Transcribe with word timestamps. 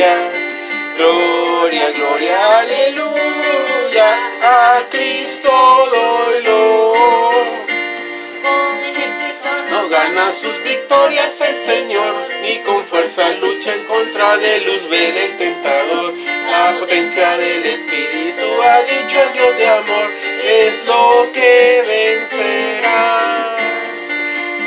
Gloria, 0.00 1.90
gloria, 1.90 2.58
aleluya. 2.60 4.08
A 4.42 4.82
Cristo 4.88 5.50
doy 5.92 6.42
No 9.70 9.88
gana 9.90 10.32
sus 10.32 10.62
victorias 10.64 11.38
el 11.42 11.54
Señor, 11.54 12.14
ni 12.40 12.60
con 12.60 12.82
fuerza 12.86 13.28
lucha 13.42 13.74
en 13.74 13.84
contra 13.84 14.38
de 14.38 14.60
Luzbel 14.62 15.16
el 15.18 15.36
tentador. 15.36 16.14
La 16.50 16.78
potencia 16.78 17.36
del 17.36 17.66
Espíritu 17.66 18.62
ha 18.62 18.80
dicho 18.82 19.22
el 19.22 19.32
Dios 19.34 19.58
de 19.58 19.68
amor, 19.68 20.10
es 20.46 20.82
lo 20.86 21.30
que 21.34 21.82
vencerá. 21.86 23.56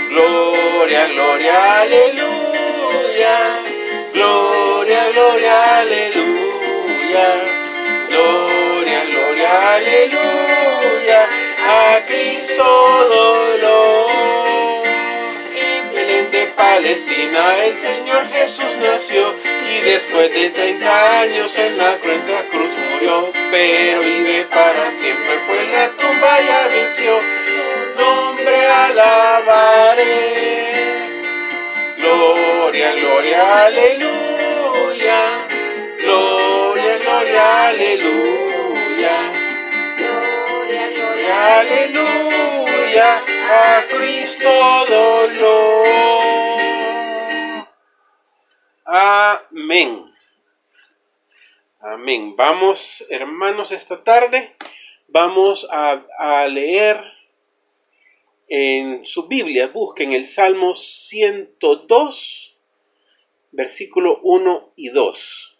Gloria, 0.10 1.08
gloria, 1.08 1.82
aleluya. 1.82 2.34
Gloria, 4.14 4.53
gloria, 5.14 5.80
aleluya. 5.80 7.27
Gloria, 8.09 8.99
gloria, 9.05 9.76
aleluya. 9.76 11.21
A 11.66 12.02
Cristo 12.08 12.63
dolor. 13.16 14.84
En 15.55 15.94
Belén 15.94 16.31
de 16.31 16.45
Palestina 16.55 17.63
el 17.66 17.77
Señor 17.77 18.27
Jesús 18.34 18.71
nació 18.81 19.35
y 19.71 19.80
después 19.81 20.34
de 20.34 20.49
30 20.49 21.21
años 21.21 21.57
en 21.57 21.77
la 21.77 21.95
cruenta 21.98 22.43
cruz 22.52 22.71
murió, 22.91 23.32
pero 23.52 23.99
vive 24.02 24.45
para 24.45 24.91
siempre, 24.91 25.40
pues 25.48 25.71
la 25.71 25.90
tumba 25.90 26.40
ya 26.41 26.68
venció. 26.68 27.20
Su 27.54 27.63
nombre 27.99 28.68
alabaré. 28.68 30.13
Gloria, 31.98 32.91
gloria, 32.93 33.66
aleluya. 33.66 34.12
Gloria, 37.34 37.66
gloria, 37.66 37.68
aleluya. 37.68 39.34
Gloria, 39.98 40.91
gloria, 40.94 41.60
aleluya. 41.60 43.10
A 43.49 43.84
Cristo 43.90 44.52
dolor. 44.88 45.88
Amén. 48.85 50.13
Amén. 51.80 52.35
Vamos, 52.35 53.04
hermanos, 53.10 53.72
esta 53.72 54.04
tarde 54.04 54.54
vamos 55.07 55.66
a, 55.72 56.05
a 56.20 56.46
leer 56.48 57.02
en 58.48 59.04
su 59.05 59.27
Biblia, 59.27 59.70
busquen 59.70 60.13
el 60.13 60.27
Salmo 60.27 60.76
102, 60.76 62.60
versículo 63.52 64.19
1 64.22 64.74
y 64.75 64.90
2. 64.90 65.53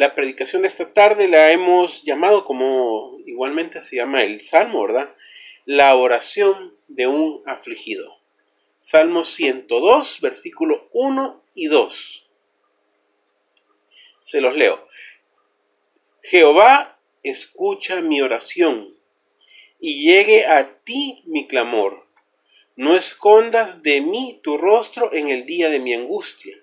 La 0.00 0.14
predicación 0.14 0.62
de 0.62 0.68
esta 0.68 0.94
tarde 0.94 1.28
la 1.28 1.52
hemos 1.52 2.04
llamado 2.04 2.46
como 2.46 3.18
igualmente 3.26 3.82
se 3.82 3.96
llama 3.96 4.22
el 4.22 4.40
Salmo, 4.40 4.80
¿verdad? 4.86 5.14
La 5.66 5.94
oración 5.94 6.74
de 6.88 7.06
un 7.06 7.42
afligido. 7.44 8.18
Salmo 8.78 9.24
102, 9.24 10.22
versículo 10.22 10.88
1 10.94 11.44
y 11.52 11.66
2. 11.66 12.30
Se 14.20 14.40
los 14.40 14.56
leo. 14.56 14.86
Jehová, 16.22 16.98
escucha 17.22 18.00
mi 18.00 18.22
oración 18.22 18.96
y 19.80 20.02
llegue 20.02 20.46
a 20.46 20.78
ti 20.82 21.22
mi 21.26 21.46
clamor. 21.46 22.06
No 22.74 22.96
escondas 22.96 23.82
de 23.82 24.00
mí 24.00 24.40
tu 24.42 24.56
rostro 24.56 25.12
en 25.12 25.28
el 25.28 25.44
día 25.44 25.68
de 25.68 25.78
mi 25.78 25.92
angustia. 25.92 26.56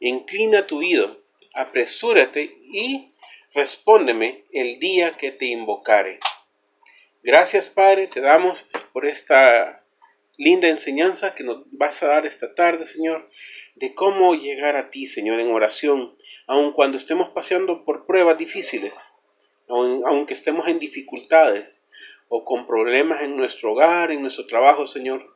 Inclina 0.00 0.66
tu 0.66 0.78
oído, 0.78 1.23
apresúrate 1.54 2.50
y 2.72 3.12
respóndeme 3.54 4.44
el 4.52 4.78
día 4.78 5.16
que 5.16 5.30
te 5.30 5.46
invocare. 5.46 6.18
Gracias, 7.22 7.68
Padre, 7.70 8.06
te 8.08 8.20
damos 8.20 8.66
por 8.92 9.06
esta 9.06 9.84
linda 10.36 10.68
enseñanza 10.68 11.34
que 11.34 11.44
nos 11.44 11.64
vas 11.70 12.02
a 12.02 12.08
dar 12.08 12.26
esta 12.26 12.54
tarde, 12.54 12.86
Señor, 12.86 13.30
de 13.76 13.94
cómo 13.94 14.34
llegar 14.34 14.76
a 14.76 14.90
ti, 14.90 15.06
Señor, 15.06 15.40
en 15.40 15.52
oración, 15.52 16.16
aun 16.46 16.72
cuando 16.72 16.96
estemos 16.96 17.30
paseando 17.30 17.84
por 17.84 18.06
pruebas 18.06 18.36
difíciles, 18.36 19.14
aunque 19.68 20.34
estemos 20.34 20.68
en 20.68 20.78
dificultades 20.78 21.86
o 22.28 22.44
con 22.44 22.66
problemas 22.66 23.22
en 23.22 23.36
nuestro 23.36 23.72
hogar, 23.72 24.10
en 24.10 24.20
nuestro 24.20 24.44
trabajo, 24.46 24.86
Señor 24.86 25.34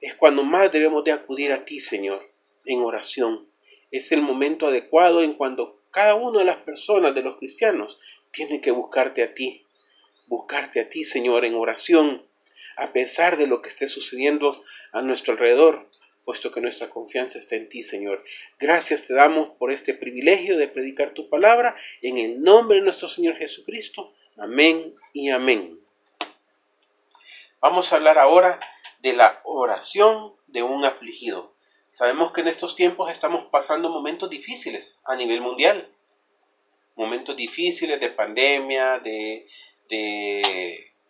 es 0.00 0.14
cuando 0.14 0.42
más 0.42 0.70
debemos 0.70 1.04
de 1.04 1.12
acudir 1.12 1.52
a 1.52 1.64
ti, 1.64 1.80
Señor, 1.80 2.30
en 2.64 2.80
oración. 2.80 3.48
Es 3.96 4.12
el 4.12 4.20
momento 4.20 4.66
adecuado 4.66 5.22
en 5.22 5.32
cuando 5.32 5.80
cada 5.90 6.16
una 6.16 6.40
de 6.40 6.44
las 6.44 6.58
personas, 6.58 7.14
de 7.14 7.22
los 7.22 7.38
cristianos, 7.38 7.98
tiene 8.30 8.60
que 8.60 8.70
buscarte 8.70 9.22
a 9.22 9.34
ti. 9.34 9.64
Buscarte 10.26 10.80
a 10.80 10.88
ti, 10.90 11.02
Señor, 11.02 11.46
en 11.46 11.54
oración, 11.54 12.26
a 12.76 12.92
pesar 12.92 13.38
de 13.38 13.46
lo 13.46 13.62
que 13.62 13.70
esté 13.70 13.88
sucediendo 13.88 14.62
a 14.92 15.00
nuestro 15.00 15.32
alrededor, 15.32 15.88
puesto 16.26 16.50
que 16.50 16.60
nuestra 16.60 16.90
confianza 16.90 17.38
está 17.38 17.56
en 17.56 17.70
ti, 17.70 17.82
Señor. 17.82 18.22
Gracias 18.58 19.02
te 19.02 19.14
damos 19.14 19.56
por 19.58 19.72
este 19.72 19.94
privilegio 19.94 20.58
de 20.58 20.68
predicar 20.68 21.12
tu 21.12 21.30
palabra 21.30 21.74
en 22.02 22.18
el 22.18 22.42
nombre 22.42 22.76
de 22.76 22.84
nuestro 22.84 23.08
Señor 23.08 23.36
Jesucristo. 23.36 24.12
Amén 24.36 24.94
y 25.14 25.30
amén. 25.30 25.80
Vamos 27.62 27.90
a 27.90 27.96
hablar 27.96 28.18
ahora 28.18 28.60
de 28.98 29.14
la 29.14 29.40
oración 29.44 30.34
de 30.48 30.62
un 30.62 30.84
afligido. 30.84 31.55
Sabemos 31.96 32.32
que 32.32 32.42
en 32.42 32.48
estos 32.48 32.74
tiempos 32.74 33.10
estamos 33.10 33.44
pasando 33.44 33.88
momentos 33.88 34.28
difíciles 34.28 35.00
a 35.06 35.16
nivel 35.16 35.40
mundial. 35.40 35.90
Momentos 36.94 37.34
difíciles 37.34 37.98
de 37.98 38.10
pandemia, 38.10 38.98
de, 38.98 39.46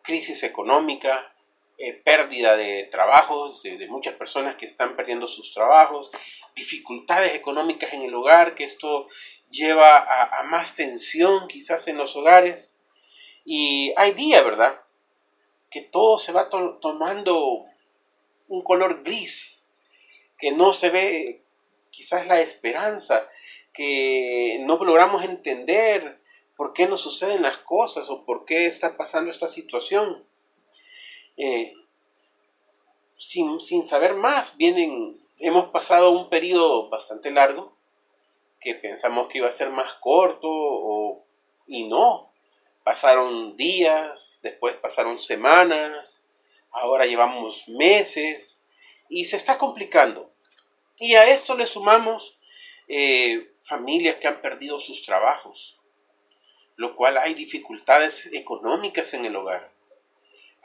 crisis 0.02 0.44
económica, 0.44 1.34
eh, 1.76 1.92
pérdida 1.92 2.56
de 2.56 2.84
trabajos, 2.84 3.64
de, 3.64 3.84
muchas 3.88 4.14
personas 4.14 4.54
que 4.54 4.66
están 4.66 4.94
perdiendo 4.94 5.26
sus 5.26 5.52
trabajos, 5.52 6.08
dificultades 6.54 7.34
económicas 7.34 7.92
en 7.92 8.03
el 8.03 8.14
hogar, 8.14 8.54
que 8.54 8.62
esto 8.62 9.08
lleva 9.50 9.98
a, 9.98 10.38
a 10.38 10.44
más 10.44 10.76
tensión 10.76 11.48
quizás 11.48 11.88
en 11.88 11.97
los 11.97 12.14
hogares. 12.14 12.78
Y 13.44 13.92
hay 13.97 14.12
días, 14.12 14.44
¿verdad? 14.44 14.80
Que 15.68 15.80
todo 15.80 16.16
se 16.20 16.30
va 16.30 16.48
tomando 16.48 17.64
un 18.47 18.62
color 18.62 19.03
gris, 19.03 19.56
que 20.38 20.52
no 20.52 20.72
se 20.72 20.91
ve 20.91 21.44
quizás 21.91 22.26
la 22.26 22.41
esperanza, 22.41 23.28
que 23.72 24.58
no 24.62 24.76
logramos 24.76 25.24
entender 25.24 26.20
por 26.56 26.72
qué 26.72 26.86
nos 26.86 27.00
suceden 27.02 27.42
las 27.42 27.58
cosas 27.58 28.08
o 28.10 28.24
por 28.24 28.44
qué 28.44 28.66
está 28.66 28.97
pasando 28.97 29.30
esta 29.30 29.48
situación. 29.48 30.26
Eh, 31.36 31.72
sin, 33.19 33.82
saber 33.82 34.14
más, 34.14 34.56
vienen, 34.56 35.20
hemos 35.38 35.66
pasado 35.70 36.10
un 36.10 36.28
periodo 36.28 36.88
bastante 36.88 37.30
largo 37.30 37.76
que 38.60 38.74
pensamos 38.74 39.28
que 39.28 39.38
iba 39.38 39.48
a 39.48 39.53
ser 39.53 39.70
más 39.70 39.94
corto 39.94 40.48
o, 40.48 41.26
y 41.66 41.88
no. 41.88 42.32
Pasaron 42.84 43.56
días, 43.56 44.38
después 44.42 44.76
pasaron 44.76 45.18
semanas, 45.18 46.26
ahora 46.70 47.04
llevamos 47.04 47.68
meses 47.68 48.62
y 49.09 49.25
se 49.25 49.37
está 49.37 49.59
complicando. 49.59 50.33
Y 50.99 51.15
a 51.15 51.28
esto 51.31 51.55
le 51.55 51.67
sumamos 51.67 52.39
eh, 52.89 53.53
familias 53.61 54.17
que 54.17 54.28
han 54.28 54.41
perdido 54.41 54.81
sus 54.81 55.05
trabajos, 55.05 55.78
lo 56.77 56.97
cual 56.97 57.19
hay 57.19 57.34
dificultades 57.34 58.27
económicas 58.33 59.12
en 59.15 59.25
el 59.25 59.37
hogar. 59.37 59.72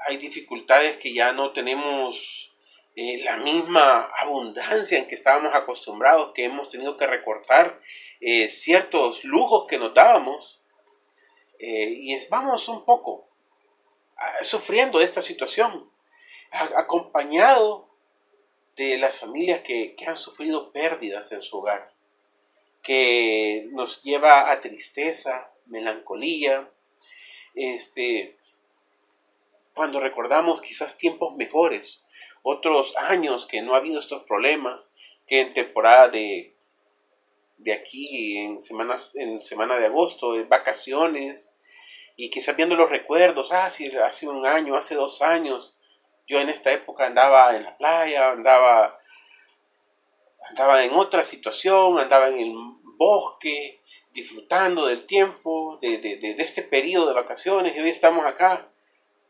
Hay 0.08 0.18
dificultades 0.18 0.98
que 0.98 1.14
ya 1.14 1.32
no 1.32 1.52
tenemos 1.52 2.52
eh, 2.96 3.24
la 3.24 3.38
misma 3.38 4.10
abundancia 4.18 4.98
en 4.98 5.08
que 5.08 5.16
estábamos 5.16 5.54
acostumbrados, 5.54 6.32
que 6.34 6.46
hemos 6.46 6.70
tenido 6.70 6.98
que 6.98 7.08
recortar 7.08 7.80
eh, 8.20 8.50
ciertos 8.50 9.24
lujos 9.24 9.68
que 9.68 9.78
nos 9.78 9.94
dábamos. 9.94 10.62
y 11.60 12.14
es, 12.14 12.28
vamos 12.30 12.68
un 12.70 12.84
poco 12.86 13.30
ah, 14.18 14.44
sufriendo 14.44 15.00
esta 15.00 15.22
situación 15.22 15.92
acompañado 16.52 17.91
de 18.82 18.98
las 18.98 19.20
familias 19.20 19.60
que, 19.62 19.96
han 20.08 20.18
sufrido 20.18 20.72
pérdidas 20.72 21.32
en 21.32 21.44
su 21.44 21.60
hogar, 21.60 21.94
que 22.82 23.68
nos 23.74 24.02
lleva 24.02 24.52
a 24.52 24.60
tristeza, 24.60 25.52
melancolía, 25.68 26.68
este, 27.54 28.38
cuando 29.76 30.00
recordamos 30.00 30.62
quizás 30.62 30.98
tiempos 30.98 31.36
mejores, 31.36 32.02
otros 32.42 32.98
años 32.98 33.46
que 33.46 33.62
no 33.62 33.76
ha 33.76 33.78
habido 33.78 34.00
estos 34.00 34.24
problemas, 34.24 34.90
que 35.28 35.42
en 35.42 35.54
temporada 35.54 36.10
de, 36.10 36.56
de 37.60 37.74
aquí, 37.74 38.38
en 38.38 38.60
semanas, 38.60 39.16
en 39.16 39.44
semana 39.44 39.78
de 39.78 39.86
agosto, 39.86 40.36
en 40.36 40.50
vacaciones, 40.50 41.54
y 42.16 42.32
quizás 42.32 42.56
viendo 42.56 42.76
los 42.76 42.90
recuerdos, 42.90 43.52
ah, 43.52 43.66
hace 43.66 44.28
un 44.28 44.46
año, 44.46 44.76
hace 44.76 44.96
dos 44.96 45.22
años, 45.22 45.78
yo 46.28 46.40
en 46.40 46.50
esta 46.50 46.72
época 46.72 47.08
andaba 47.08 47.56
en 47.56 47.64
la 47.64 47.78
playa, 47.78 48.32
andaba, 48.32 48.98
andaba 50.50 50.84
en 50.84 50.94
otra 50.94 51.24
situación, 51.24 52.00
andaba 52.00 52.30
en 52.30 52.40
el 52.40 52.54
bosque, 52.98 53.82
disfrutando 54.14 54.88
del 54.88 55.06
tiempo, 55.06 55.80
de, 55.82 55.98
de, 55.98 56.36
este 56.38 56.64
periodo 56.64 57.08
de 57.08 57.14
vacaciones, 57.14 57.76
y 57.76 57.80
hoy 57.80 57.90
estamos 57.90 58.26
acá. 58.26 58.68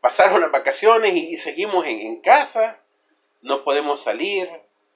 Pasaron 0.00 0.40
las 0.40 0.50
vacaciones 0.50 1.14
y, 1.14 1.36
seguimos 1.36 1.86
en, 1.86 2.20
casa, 2.20 2.82
no 3.40 3.62
podemos 3.62 4.02
salir. 4.02 4.48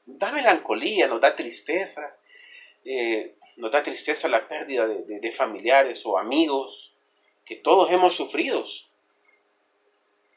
Da 0.04 0.32
melancolía, 0.32 1.06
nos 1.06 1.20
da 1.20 1.36
tristeza, 1.36 2.16
eh, 2.84 3.36
nos 3.56 3.70
da 3.70 3.82
tristeza 3.82 4.28
la 4.28 4.46
pérdida 4.48 4.86
de, 4.86 5.32
familiares 5.32 6.04
o 6.06 6.18
amigos 6.18 6.94
que 7.44 7.56
todos 7.56 7.90
hemos 7.90 8.14
sufrido. 8.14 8.64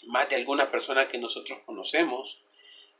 Más 0.07 0.29
de 0.29 0.35
alguna 0.35 0.71
persona 0.71 1.07
que 1.07 1.17
nosotros 1.17 1.59
conocemos, 1.65 2.41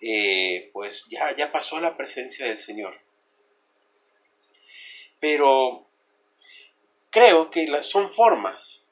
eh, 0.01 0.69
pues 0.73 1.05
ya, 1.09 1.35
ya 1.35 1.51
pasó 1.51 1.77
a 1.77 1.81
la 1.81 1.97
presencia 1.97 2.45
del 2.45 2.57
Señor. 2.57 2.99
Pero 5.19 5.87
creo 7.09 7.49
que 7.49 7.83
son 7.83 8.09
formas 8.09 8.85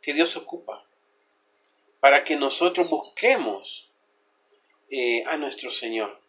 que 0.00 0.14
Dios 0.14 0.36
ocupa 0.36 0.86
para 2.00 2.24
que 2.24 2.36
nosotros 2.36 2.88
busquemos 2.88 3.90
eh, 4.90 5.24
a 5.26 5.36
nuestro 5.36 5.70
Señor. 5.70 6.20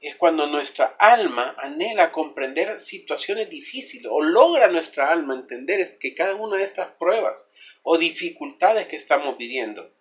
Es 0.00 0.16
cuando 0.16 0.46
nuestra 0.46 0.96
alma 0.98 1.54
anhela 1.58 2.12
comprender 2.12 2.78
situaciones 2.80 3.48
difíciles 3.48 4.06
o 4.10 4.22
logra 4.22 4.68
nuestra 4.68 5.10
alma 5.10 5.34
entender 5.34 5.80
es 5.80 5.96
que 5.96 6.14
cada 6.14 6.34
una 6.34 6.56
de 6.56 6.64
estas 6.64 6.88
pruebas 6.96 7.46
o 7.82 7.96
dificultades 7.96 8.86
que 8.86 8.96
estamos 8.96 9.36
viviendo 9.38 9.92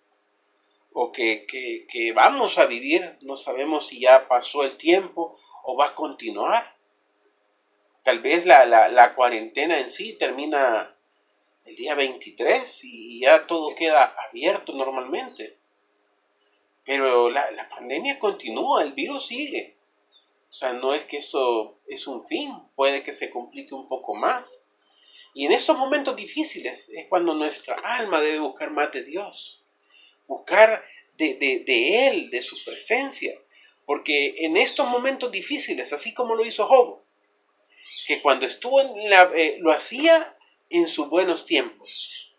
o 0.93 1.11
que, 1.11 1.45
que 1.47 2.11
vamos 2.13 2.57
a 2.57 2.65
vivir, 2.65 3.17
no 3.25 3.35
sabemos 3.35 3.87
si 3.87 3.99
ya 4.01 4.27
pasó 4.27 4.63
el 4.63 4.77
tiempo 4.77 5.37
o 5.63 5.75
va 5.75 5.87
a 5.87 5.95
continuar 5.95 6.73
Tal 8.03 8.19
vez 8.19 8.45
la, 8.45 9.13
cuarentena 9.15 9.79
en 9.79 9.89
sí 9.89 10.13
termina 10.13 10.93
el 11.63 11.75
día 11.75 11.95
23 11.95 12.83
y 12.83 13.21
ya 13.21 13.47
todo 13.47 13.73
queda 13.75 14.13
abierto 14.29 14.73
normalmente. 14.73 15.57
Pero 16.83 17.29
la, 17.29 17.49
la, 17.51 17.69
pandemia 17.69 18.19
continúa, 18.19 18.83
el 18.83 18.91
virus 18.91 19.27
sigue. 19.27 19.77
O 20.49 20.53
sea, 20.53 20.73
no 20.73 20.93
es 20.93 21.05
que 21.05 21.15
esto 21.15 21.79
es 21.87 22.05
un 22.05 22.27
fin, 22.27 22.53
puede 22.75 23.03
que 23.03 23.13
se 23.13 23.29
complique 23.29 23.73
un 23.73 23.87
poco 23.87 24.15
más. 24.15 24.67
Y 25.33 25.45
en 25.45 25.53
estos 25.53 25.77
momentos 25.77 26.17
difíciles 26.17 26.89
es 26.89 27.07
cuando 27.07 27.33
nuestra 27.33 27.75
alma 27.75 28.19
debe 28.19 28.39
buscar 28.39 28.69
más 28.69 28.91
de 28.91 29.03
Dios, 29.03 29.62
buscar 30.27 30.83
de, 31.17 31.35
de, 31.35 31.63
de 31.65 32.07
Él, 32.07 32.29
de 32.29 32.41
su 32.41 32.61
presencia. 32.63 33.33
Porque 33.85 34.33
en 34.37 34.57
estos 34.57 34.87
momentos 34.87 35.31
difíciles, 35.31 35.91
así 35.93 36.13
como 36.13 36.35
lo 36.35 36.45
hizo 36.45 36.65
Job, 36.65 37.01
que 38.07 38.21
cuando 38.21 38.45
estuvo 38.45 38.81
en 38.81 39.09
la, 39.09 39.31
eh, 39.35 39.57
lo 39.59 39.71
hacía 39.71 40.35
en 40.69 40.87
sus 40.87 41.09
buenos 41.09 41.45
tiempos. 41.45 42.33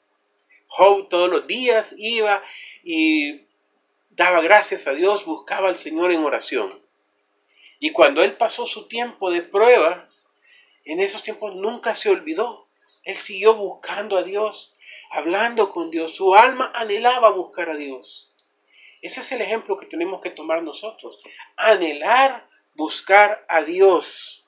Job 0.67 1.09
todos 1.09 1.31
los 1.31 1.47
días 1.47 1.95
iba 1.97 2.43
y 2.83 3.43
daba 4.11 4.41
gracias 4.41 4.87
a 4.87 4.93
Dios, 4.93 5.25
buscaba 5.25 5.69
al 5.69 5.77
Señor 5.77 6.13
en 6.13 6.25
oración. 6.25 6.83
Y 7.79 7.91
cuando 7.91 8.23
él 8.23 8.37
pasó 8.37 8.67
su 8.67 8.89
tiempo 8.89 9.31
de 9.31 9.43
prueba, 9.43 10.09
en 10.85 11.01
esos 11.01 11.23
tiempos 11.23 11.55
nunca 11.55 11.95
se 11.95 12.11
olvidó. 12.11 12.69
Él 13.05 13.17
siguió 13.17 13.55
buscando 13.55 14.17
a 14.17 14.23
Dios, 14.23 14.74
hablando 15.15 15.71
con 15.71 15.91
Dios. 15.91 16.15
Su 16.15 16.35
alma 16.35 16.71
anhelaba 16.75 17.31
buscar 17.31 17.71
a 17.71 17.77
Dios. 17.77 18.33
Ese 19.01 19.21
es 19.21 19.33
el 19.33 19.43
ejemplo 19.43 19.77
que 19.77 19.87
tenemos 19.87 20.21
que 20.21 20.31
tomar 20.31 20.63
nosotros. 20.63 21.19
Anhelar 21.57 22.49
buscar 22.75 23.45
a 23.49 23.63
Dios 23.63 24.47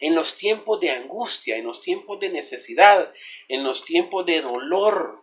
en 0.00 0.14
los 0.14 0.36
tiempos 0.36 0.80
de 0.80 0.90
angustia, 0.90 1.56
en 1.56 1.64
los 1.64 1.80
tiempos 1.80 2.20
de 2.20 2.28
necesidad, 2.28 3.12
en 3.48 3.64
los 3.64 3.84
tiempos 3.84 4.26
de 4.26 4.42
dolor. 4.42 5.22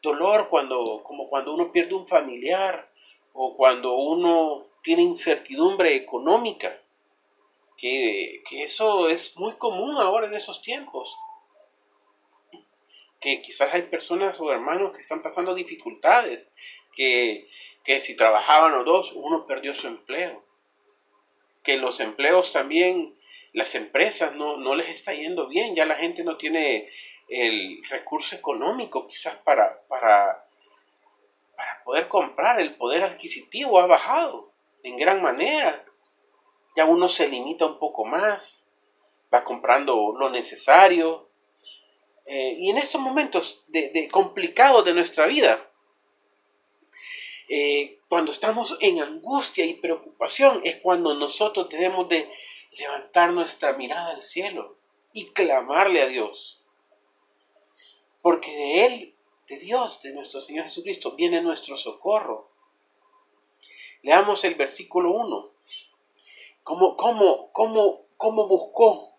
Dolor 0.00 0.48
cuando, 0.48 1.02
como 1.02 1.28
cuando 1.28 1.52
uno 1.52 1.72
pierde 1.72 1.94
un 1.94 2.06
familiar 2.06 2.88
o 3.32 3.56
cuando 3.56 3.94
uno 3.96 4.68
tiene 4.82 5.02
incertidumbre 5.02 5.94
económica, 5.94 6.80
que, 7.76 8.42
eso 8.52 9.08
es 9.08 9.36
muy 9.36 9.52
común 9.54 9.96
ahora 9.96 10.26
en 10.26 10.34
esos 10.34 10.62
tiempos. 10.62 11.16
Que 13.20 13.42
quizás 13.42 13.74
hay 13.74 13.82
personas 13.82 14.40
o 14.40 14.52
hermanos 14.52 14.92
que 14.92 15.00
están 15.00 15.22
pasando 15.22 15.54
dificultades, 15.54 16.52
que, 16.92 17.46
que 17.84 18.00
si 18.00 18.14
trabajaban 18.14 18.72
los 18.72 18.84
dos, 18.84 19.12
uno 19.14 19.46
perdió 19.46 19.74
su 19.74 19.86
empleo. 19.86 20.44
Que 21.62 21.76
los 21.76 22.00
empleos 22.00 22.52
también 22.52 23.18
las 23.52 23.74
empresas 23.74 24.34
no, 24.34 24.56
no 24.56 24.74
les 24.74 24.88
está 24.90 25.12
yendo 25.12 25.48
bien, 25.48 25.74
ya 25.74 25.86
la 25.86 25.96
gente 25.96 26.22
no 26.22 26.36
tiene 26.36 26.88
el 27.28 27.82
recurso 27.88 28.36
económico 28.36 29.06
quizás 29.06 29.36
para, 29.36 29.82
para, 29.88 30.46
para 31.56 31.82
poder 31.84 32.08
comprar, 32.08 32.60
el 32.60 32.74
poder 32.74 33.02
adquisitivo 33.02 33.78
ha 33.80 33.86
bajado 33.86 34.52
en 34.82 34.96
gran 34.96 35.22
manera. 35.22 35.84
Ya 36.76 36.84
uno 36.84 37.08
se 37.08 37.28
limita 37.28 37.66
un 37.66 37.78
poco 37.78 38.04
más, 38.04 38.68
va 39.32 39.42
comprando 39.44 40.14
lo 40.18 40.30
necesario. 40.30 41.27
Eh, 42.30 42.56
y 42.58 42.68
en 42.68 42.76
estos 42.76 43.00
momentos 43.00 43.64
de, 43.68 44.06
complicados 44.12 44.84
de 44.84 44.92
nuestra 44.92 45.24
vida, 45.24 45.72
eh, 47.48 48.00
cuando 48.06 48.32
estamos 48.32 48.76
en 48.82 49.00
angustia 49.00 49.64
y 49.64 49.72
preocupación, 49.72 50.60
es 50.62 50.76
cuando 50.76 51.14
nosotros 51.14 51.70
tenemos 51.70 52.06
de 52.10 52.30
levantar 52.72 53.32
nuestra 53.32 53.72
mirada 53.72 54.10
al 54.10 54.20
cielo 54.20 54.76
y 55.14 55.24
clamarle 55.30 56.02
a 56.02 56.06
Dios. 56.06 56.62
Porque 58.20 58.54
de 58.54 58.84
Él, 58.84 59.14
de 59.46 59.58
Dios, 59.58 60.02
de 60.02 60.12
nuestro 60.12 60.42
Señor 60.42 60.64
Jesucristo, 60.64 61.12
viene 61.12 61.40
nuestro 61.40 61.78
socorro. 61.78 62.50
Leamos 64.02 64.44
el 64.44 64.54
versículo 64.54 65.12
1. 65.12 65.50
¿Cómo, 66.62 66.94
cómo, 66.98 67.50
cómo, 67.52 68.04
cómo 68.18 68.46
buscó 68.46 69.16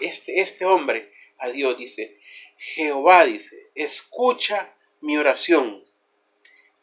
este, 0.00 0.38
este 0.42 0.66
hombre 0.66 1.10
a 1.42 1.50
Dios? 1.50 1.76
Dice, 1.76 2.18
Jehová 2.56 3.24
dice, 3.26 3.70
escucha 3.74 4.74
mi 5.00 5.18
oración. 5.18 5.82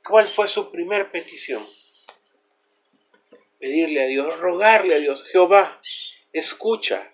¿Cuál 0.04 0.28
fue 0.28 0.48
su 0.48 0.72
primer 0.72 1.12
petición? 1.12 1.66
pedirle 3.60 4.04
a 4.04 4.08
Dios, 4.08 4.40
rogarle 4.40 4.96
a 4.96 5.00
Dios, 5.00 5.26
Jehová, 5.26 5.80
escucha, 6.32 7.14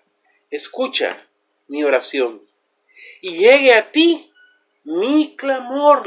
escucha 0.50 1.28
mi 1.66 1.82
oración 1.84 2.42
y 3.20 3.36
llegue 3.36 3.74
a 3.74 3.90
ti 3.90 4.32
mi 4.84 5.34
clamor. 5.36 6.06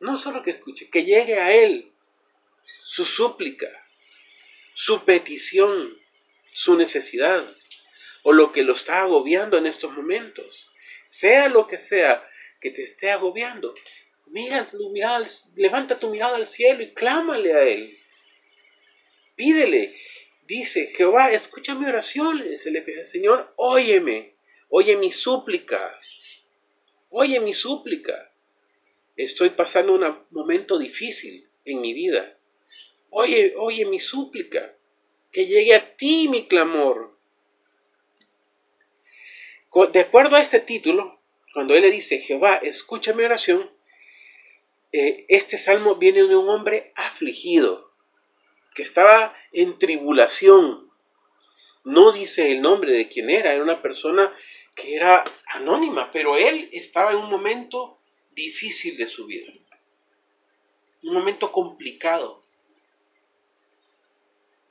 No 0.00 0.16
solo 0.16 0.42
que 0.42 0.50
escuche, 0.50 0.90
que 0.90 1.04
llegue 1.04 1.38
a 1.38 1.52
Él 1.52 1.92
su 2.82 3.04
súplica, 3.04 3.68
su 4.74 5.04
petición, 5.04 5.96
su 6.52 6.76
necesidad 6.76 7.48
o 8.22 8.32
lo 8.32 8.52
que 8.52 8.62
lo 8.62 8.72
está 8.72 9.02
agobiando 9.02 9.58
en 9.58 9.66
estos 9.66 9.92
momentos. 9.92 10.70
Sea 11.04 11.48
lo 11.48 11.66
que 11.66 11.78
sea 11.78 12.22
que 12.60 12.70
te 12.70 12.82
esté 12.82 13.10
agobiando, 13.10 13.74
mira 14.26 14.66
tu 14.66 14.90
mirada, 14.90 15.26
levanta 15.56 15.98
tu 15.98 16.10
mirada 16.10 16.36
al 16.36 16.46
cielo 16.46 16.82
y 16.82 16.92
clámale 16.92 17.52
a 17.54 17.62
Él. 17.64 17.98
Pídele. 19.36 19.96
Dice, 20.46 20.88
Jehová, 20.88 21.30
escucha 21.30 21.74
mi 21.74 21.86
oración. 21.86 22.44
Le 22.44 22.82
pide, 22.82 23.06
Señor, 23.06 23.52
óyeme. 23.56 24.34
Oye 24.68 24.96
mi 24.96 25.10
súplica. 25.10 25.98
Oye 27.10 27.40
mi 27.40 27.52
súplica. 27.52 28.32
Estoy 29.16 29.50
pasando 29.50 29.94
un 29.94 30.18
momento 30.30 30.78
difícil 30.78 31.46
en 31.64 31.80
mi 31.80 31.92
vida. 31.92 32.38
Oye, 33.10 33.54
oye 33.56 33.84
mi 33.84 34.00
súplica. 34.00 34.74
Que 35.30 35.46
llegue 35.46 35.74
a 35.74 35.96
ti 35.96 36.28
mi 36.28 36.46
clamor. 36.46 37.11
De 39.92 40.00
acuerdo 40.00 40.36
a 40.36 40.40
este 40.40 40.60
título, 40.60 41.20
cuando 41.54 41.74
él 41.74 41.82
le 41.82 41.90
dice, 41.90 42.18
Jehová, 42.18 42.56
escucha 42.56 43.14
mi 43.14 43.24
oración, 43.24 43.70
eh, 44.92 45.24
este 45.28 45.56
salmo 45.56 45.96
viene 45.96 46.24
de 46.24 46.36
un 46.36 46.48
hombre 46.50 46.92
afligido 46.94 47.92
que 48.74 48.82
estaba 48.82 49.34
en 49.52 49.78
tribulación. 49.78 50.90
No 51.84 52.12
dice 52.12 52.52
el 52.52 52.60
nombre 52.60 52.92
de 52.92 53.08
quién 53.08 53.30
era, 53.30 53.52
era 53.52 53.62
una 53.62 53.80
persona 53.80 54.32
que 54.74 54.94
era 54.94 55.24
anónima, 55.46 56.10
pero 56.12 56.36
él 56.36 56.68
estaba 56.72 57.12
en 57.12 57.18
un 57.18 57.30
momento 57.30 57.98
difícil 58.32 58.96
de 58.96 59.06
su 59.06 59.26
vida, 59.26 59.52
un 61.02 61.14
momento 61.14 61.52
complicado, 61.52 62.42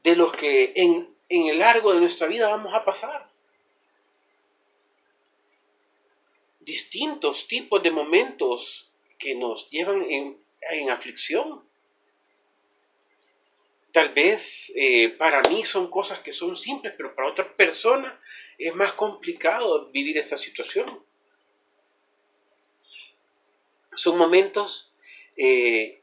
de 0.04 0.16
los 0.16 0.32
que 0.34 0.74
en, 0.76 1.16
el 1.30 1.60
largo 1.60 1.94
de 1.94 2.00
nuestra 2.00 2.28
vida 2.28 2.50
vamos 2.50 2.74
a 2.74 2.84
pasar. 2.84 3.31
Distintos 6.72 7.48
tipos 7.50 7.84
de 7.84 7.92
momentos 7.92 8.94
que 9.20 9.36
nos 9.36 9.70
llevan 9.72 10.02
en, 10.10 10.90
aflicción 10.90 11.68
tal 13.92 14.14
vez 14.14 14.72
eh, 14.74 15.10
para 15.10 15.42
mí 15.50 15.66
son 15.66 15.92
cosas 15.92 16.20
que 16.20 16.32
son 16.32 16.56
simples, 16.56 16.94
pero 16.96 17.14
para 17.14 17.28
otra 17.28 17.58
persona 17.58 18.18
es 18.58 18.74
más 18.74 18.94
complicado 18.94 19.92
vivir 19.92 20.18
esta 20.18 20.38
situación. 20.38 20.88
Son 23.94 24.18
momentos 24.18 24.96
eh, 25.36 26.02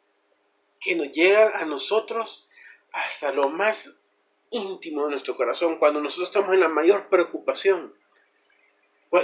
que 0.80 0.94
nos 0.96 1.10
llegan 1.12 1.50
a 1.62 1.64
nosotros 1.64 2.46
hasta 2.92 3.32
lo 3.32 3.48
más 3.48 3.96
íntimo 4.50 5.04
de 5.04 5.12
nuestro 5.12 5.34
corazón, 5.34 5.78
cuando 5.78 6.02
nosotros 6.02 6.28
estamos 6.28 6.52
en 6.52 6.60
la 6.60 6.68
mayor 6.68 7.08
preocupación. 7.08 7.94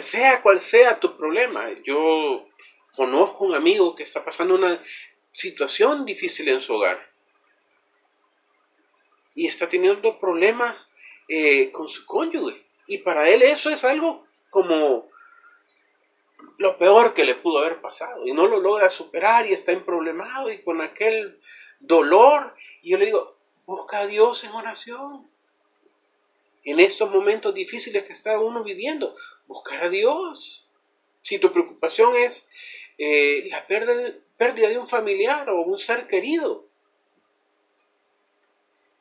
Sea 0.00 0.42
cual 0.42 0.60
sea 0.60 0.98
tu 0.98 1.16
problema, 1.16 1.68
yo 1.84 2.46
conozco 2.94 3.44
un 3.44 3.54
amigo 3.54 3.94
que 3.94 4.02
está 4.02 4.24
pasando 4.24 4.54
una 4.54 4.80
situación 5.32 6.04
difícil 6.04 6.48
en 6.48 6.60
su 6.60 6.74
hogar 6.74 7.14
y 9.34 9.46
está 9.46 9.68
teniendo 9.68 10.18
problemas 10.18 10.90
eh, 11.28 11.72
con 11.72 11.88
su 11.88 12.06
cónyuge. 12.06 12.64
Y 12.86 12.98
para 12.98 13.28
él 13.28 13.42
eso 13.42 13.70
es 13.70 13.84
algo 13.84 14.26
como 14.50 15.08
lo 16.58 16.78
peor 16.78 17.14
que 17.14 17.24
le 17.24 17.34
pudo 17.34 17.58
haber 17.58 17.80
pasado. 17.80 18.26
Y 18.26 18.32
no 18.32 18.46
lo 18.46 18.60
logra 18.60 18.90
superar 18.90 19.46
y 19.46 19.52
está 19.52 19.72
emproblemado 19.72 20.50
y 20.50 20.62
con 20.62 20.80
aquel 20.80 21.40
dolor. 21.80 22.54
Y 22.82 22.90
yo 22.90 22.98
le 22.98 23.06
digo, 23.06 23.36
busca 23.66 24.00
a 24.00 24.06
Dios 24.06 24.44
en 24.44 24.52
oración. 24.52 25.28
En 26.62 26.80
estos 26.80 27.10
momentos 27.10 27.52
difíciles 27.52 28.04
que 28.04 28.12
está 28.12 28.38
uno 28.38 28.62
viviendo, 28.62 29.14
buscar 29.46 29.84
a 29.84 29.88
Dios. 29.88 30.68
Si 31.20 31.38
tu 31.38 31.52
preocupación 31.52 32.14
es 32.16 32.46
eh, 32.98 33.48
la 33.50 33.66
pérdida 33.66 34.68
de 34.68 34.78
un 34.78 34.86
familiar 34.86 35.48
o 35.50 35.62
un 35.62 35.78
ser 35.78 36.06
querido, 36.06 36.68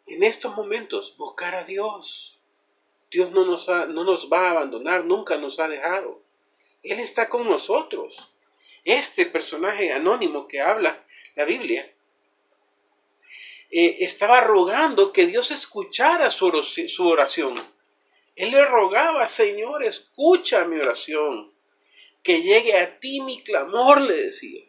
en 0.07 0.23
estos 0.23 0.55
momentos 0.55 1.15
buscar 1.17 1.55
a 1.55 1.63
Dios. 1.63 2.39
Dios 3.09 3.31
no 3.31 3.45
nos, 3.45 3.67
no 3.67 4.03
nos 4.03 4.29
va 4.31 4.47
a 4.47 4.51
abandonar, 4.51 5.05
nunca 5.05 5.37
nos 5.37 5.59
ha 5.59 5.67
dejado. 5.67 6.21
Él 6.81 6.99
está 6.99 7.29
con 7.29 7.47
nosotros. 7.47 8.33
Este 8.83 9.25
personaje 9.25 9.93
anónimo 9.93 10.47
que 10.47 10.59
habla 10.59 11.05
la 11.35 11.45
Biblia 11.45 11.89
eh, 13.71 13.97
estaba 14.01 14.41
rogando 14.41 15.13
que 15.13 15.25
Dios 15.25 15.51
escuchara 15.51 16.29
su 16.31 17.07
oración. 17.07 17.72
Él 18.35 18.51
le 18.51 18.65
rogaba, 18.65 19.27
Señor, 19.27 19.83
escucha 19.83 20.65
mi 20.65 20.77
oración. 20.77 21.53
Que 22.23 22.41
llegue 22.41 22.77
a 22.77 22.99
ti 22.99 23.21
mi 23.21 23.43
clamor, 23.43 24.01
le 24.01 24.13
decía. 24.13 24.63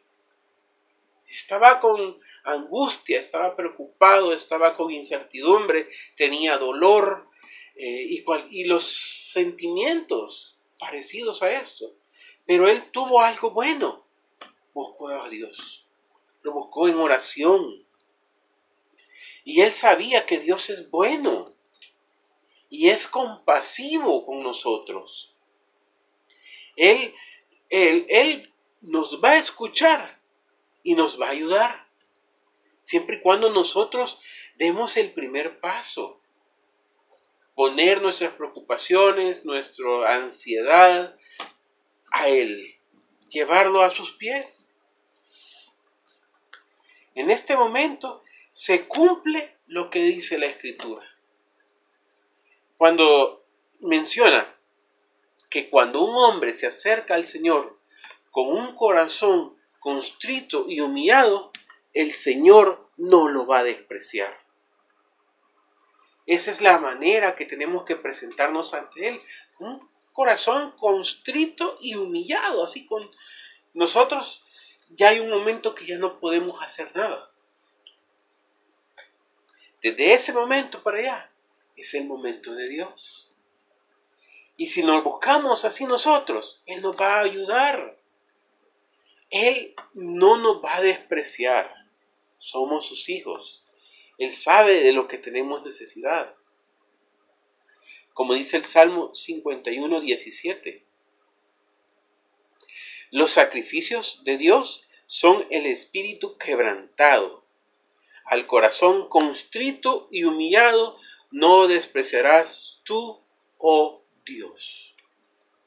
Estaba 1.27 1.81
con 1.81 2.19
angustia, 2.45 3.21
estaba 3.21 3.57
preocupado, 3.57 4.33
estaba 4.35 4.77
con 4.77 4.91
incertidumbre, 4.91 5.89
tenía 6.17 6.59
dolor 6.59 7.29
eh, 7.77 8.07
y, 8.09 8.25
y 8.51 8.65
los 8.65 8.85
sentimientos 8.85 10.59
parecidos 10.79 11.43
a 11.43 11.53
esto. 11.53 11.97
Pero 12.47 12.69
él 12.69 12.83
tuvo 12.93 13.21
algo 13.21 13.53
bueno. 13.53 14.07
Buscó 14.75 15.09
a 15.09 15.29
Dios. 15.29 15.87
Lo 16.43 16.53
buscó 16.53 16.89
en 16.89 16.97
oración. 16.97 17.87
Y 19.45 19.61
él 19.61 19.73
sabía 19.73 20.27
que 20.27 20.39
Dios 20.39 20.69
es 20.71 20.91
bueno 20.91 21.47
y 22.75 22.91
es 22.91 23.07
compasivo 23.07 24.27
con 24.27 24.41
nosotros. 24.41 25.33
Él, 26.75 27.15
él, 27.71 28.05
él 28.09 28.53
nos 28.81 29.23
va 29.23 29.31
a 29.31 29.39
escuchar 29.39 30.19
y 30.83 30.97
nos 30.97 31.21
va 31.21 31.29
a 31.29 31.31
ayudar. 31.31 31.89
Siempre 32.81 33.19
y 33.19 33.21
cuando 33.21 33.51
nosotros 33.51 34.19
demos 34.57 34.97
el 34.97 35.13
primer 35.13 35.61
paso. 35.61 36.21
Poner 37.55 38.03
nuestras 38.03 38.33
preocupaciones, 38.33 39.45
nuestra 39.45 40.17
ansiedad 40.17 41.17
a 42.11 42.29
Él. 42.29 42.75
Llevarlo 43.29 43.83
a 43.83 43.91
sus 43.91 44.15
pies. 44.15 44.75
En 47.15 47.31
este 47.31 47.57
momento 47.57 48.21
se 48.51 48.85
cumple 48.85 49.59
lo 49.69 49.91
que 49.91 50.03
dice 50.03 50.39
la 50.39 50.47
Escritura. 50.47 51.14
Cuando 52.85 53.47
menciona 53.81 54.47
que 55.49 55.71
cuando 55.71 56.05
un 56.05 56.15
hombre 56.17 56.53
se 56.53 56.67
acerca 56.67 57.15
al 57.15 57.25
Señor 57.25 57.81
con 58.31 58.49
un 58.49 58.77
corazón 58.77 59.57
constrito 59.81 60.67
y 60.69 60.81
humillado, 60.81 61.51
el 61.95 62.13
Señor 62.13 62.91
no 62.99 63.31
lo 63.31 63.47
va 63.47 63.61
a 63.61 63.65
despreciar. 63.65 64.39
Esa 66.27 66.51
es 66.51 66.61
la 66.61 66.79
manera 66.79 67.37
que 67.37 67.47
tenemos 67.47 67.85
que 67.85 67.97
presentarnos 67.97 68.75
ante 68.75 69.09
Él. 69.09 69.21
Un 69.61 69.89
corazón 70.13 70.73
constrito 70.73 71.79
y 71.81 71.95
humillado. 71.95 72.63
Así 72.63 72.85
con 72.85 73.11
nosotros 73.73 74.45
ya 74.91 75.09
hay 75.09 75.21
un 75.21 75.31
momento 75.31 75.75
que 75.75 75.87
ya 75.87 75.97
no 75.97 76.21
podemos 76.21 76.61
hacer 76.63 76.95
nada. 76.95 77.31
Desde 79.83 80.13
ese 80.13 80.35
momento 80.35 80.83
para 80.83 80.99
allá 80.99 81.31
es 81.77 81.95
el 81.95 82.07
momento 82.07 82.55
de 82.55 82.67
Dios. 82.67 83.33
Y 84.57 84.69
si 84.69 84.83
nos 84.83 85.03
buscamos 85.03 85.65
así 85.65 85.85
nosotros, 85.85 86.63
Él 86.67 86.81
nos 86.83 87.01
va 87.01 87.17
a 87.17 87.21
ayudar. 87.23 87.99
Él 89.31 89.75
no 89.95 90.37
nos 90.37 90.63
va 90.63 90.77
a 90.77 90.81
despreciar. 90.81 91.75
Somos 92.39 92.87
sus 92.87 93.09
hijos. 93.09 93.65
Él 94.19 94.33
sabe 94.33 94.81
de 94.83 94.93
lo 94.93 95.09
que 95.09 95.19
tenemos 95.19 95.65
necesidad. 95.65 96.35
Como 98.13 98.35
dice 98.35 98.57
el 98.57 98.65
Salmo 98.65 99.13
51, 99.13 100.01
17. 100.01 100.87
Los 103.11 103.33
sacrificios 103.33 104.21
de 104.25 104.37
Dios 104.37 104.85
son 105.07 105.47
el 105.51 105.67
espíritu 105.67 106.39
quebrantado. 106.39 107.45
Al 108.25 108.47
corazón 108.47 109.09
constrito 109.09 110.09
y 110.13 110.25
humillado 110.25 110.97
no 111.35 111.69
despreciarás 111.69 112.81
tú, 112.85 113.21
oh 113.59 114.03
Dios. 114.25 114.95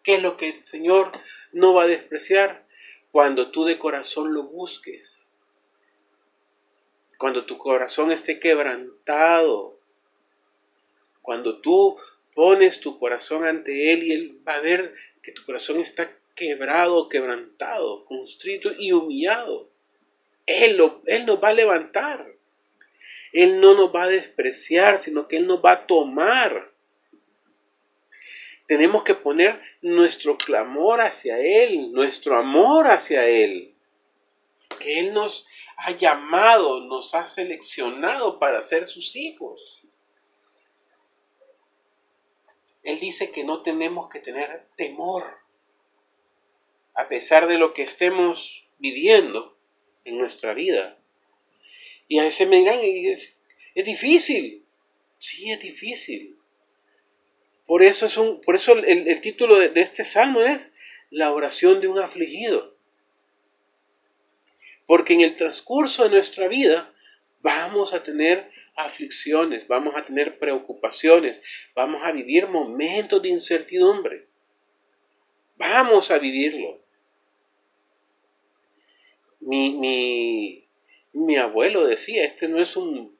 ¿Qué 0.03 0.15
es 0.15 0.23
lo 0.23 0.37
que 0.37 0.49
el 0.49 0.57
Señor 0.57 1.11
no 1.51 1.73
va 1.73 1.83
a 1.83 1.87
despreciar? 1.87 2.67
cuando 3.17 3.49
tú 3.49 3.65
de 3.65 3.79
corazón 3.79 4.33
lo 4.33 4.43
busques, 4.43 5.31
cuando 7.17 7.45
tu 7.45 7.57
corazón 7.57 8.11
esté 8.11 8.39
quebrantado, 8.39 9.79
cuando 11.23 11.59
tú 11.59 11.97
pones 12.35 12.79
tu 12.79 12.99
corazón 12.99 13.43
ante 13.43 13.91
Él 13.91 14.03
y 14.03 14.11
Él 14.11 14.41
va 14.47 14.53
a 14.53 14.61
ver 14.61 14.93
que 15.23 15.31
tu 15.31 15.43
corazón 15.45 15.77
está 15.77 16.15
quebrado, 16.35 17.09
quebrantado, 17.09 18.05
constrito 18.05 18.71
y 18.77 18.91
humillado. 18.91 19.71
Él, 20.45 20.77
lo, 20.77 21.01
él 21.07 21.25
nos 21.25 21.43
va 21.43 21.47
a 21.47 21.53
levantar. 21.53 22.36
Él 23.33 23.59
no 23.61 23.73
nos 23.73 23.93
va 23.93 24.03
a 24.03 24.07
despreciar, 24.07 24.97
sino 24.97 25.27
que 25.27 25.37
Él 25.37 25.47
nos 25.47 25.59
va 25.63 25.71
a 25.71 25.87
tomar 25.87 26.77
tenemos 28.67 29.03
que 29.03 29.15
poner 29.15 29.59
nuestro 29.81 30.37
clamor 30.37 30.99
hacia 30.99 31.39
Él, 31.39 31.93
nuestro 31.93 32.37
amor 32.37 32.87
hacia 32.87 33.25
Él. 33.25 33.73
Que 34.77 34.99
Él 34.99 35.13
nos 35.13 35.47
ha 35.77 35.91
llamado, 35.91 36.81
nos 36.81 37.15
ha 37.15 37.25
seleccionado 37.25 38.39
para 38.39 38.61
ser 38.61 38.85
sus 38.85 39.15
hijos. 39.15 39.87
Él 42.83 42.99
dice 42.99 43.31
que 43.31 43.45
no 43.45 43.61
tenemos 43.61 44.09
que 44.09 44.19
tener 44.19 44.67
temor, 44.75 45.23
a 46.93 47.07
pesar 47.07 47.47
de 47.47 47.57
lo 47.57 47.73
que 47.73 47.83
estemos 47.83 48.67
viviendo 48.79 49.57
en 50.03 50.17
nuestra 50.17 50.53
vida. 50.53 50.97
Y 52.07 52.19
a 52.19 52.23
veces 52.23 52.47
me 52.47 52.57
dirán, 52.57 52.79
es, 52.81 53.37
es 53.75 53.85
difícil. 53.85 54.65
Sí, 55.17 55.51
es 55.51 55.59
difícil. 55.59 56.37
Por 57.65 57.83
eso, 57.83 58.05
es 58.05 58.15
un, 58.17 58.39
por 58.41 58.55
eso 58.55 58.73
el, 58.73 59.21
título 59.21 59.57
de, 59.57 59.69
de 59.69 59.81
este 59.81 60.05
salmo 60.05 60.41
es 60.41 60.71
la 61.09 61.33
oración 61.33 61.81
de 61.81 61.87
un 61.87 61.99
afligido. 61.99 62.77
Porque 64.85 65.13
en 65.13 65.21
el 65.21 65.35
transcurso 65.35 66.03
de 66.03 66.11
nuestra 66.11 66.47
vida 66.47 66.91
vamos 67.41 67.93
a 67.93 68.03
tener 68.03 68.49
aflicciones, 68.75 69.67
vamos 69.67 69.95
a 69.95 70.05
tener 70.05 70.39
preocupaciones, 70.39 71.39
vamos 71.75 72.03
a 72.03 72.11
vivir 72.11 72.47
momentos 72.47 73.21
de 73.21 73.29
incertidumbre. 73.29 74.27
Vamos 75.57 76.11
a 76.11 76.19
vivirlo. 76.19 76.79
Mi, 79.39 79.73
mi, 79.73 80.66
mi 81.25 81.37
abuelo 81.37 81.85
decía, 81.85 82.23
este 82.23 82.47
no 82.47 82.61
es 82.61 82.75
un 82.75 83.17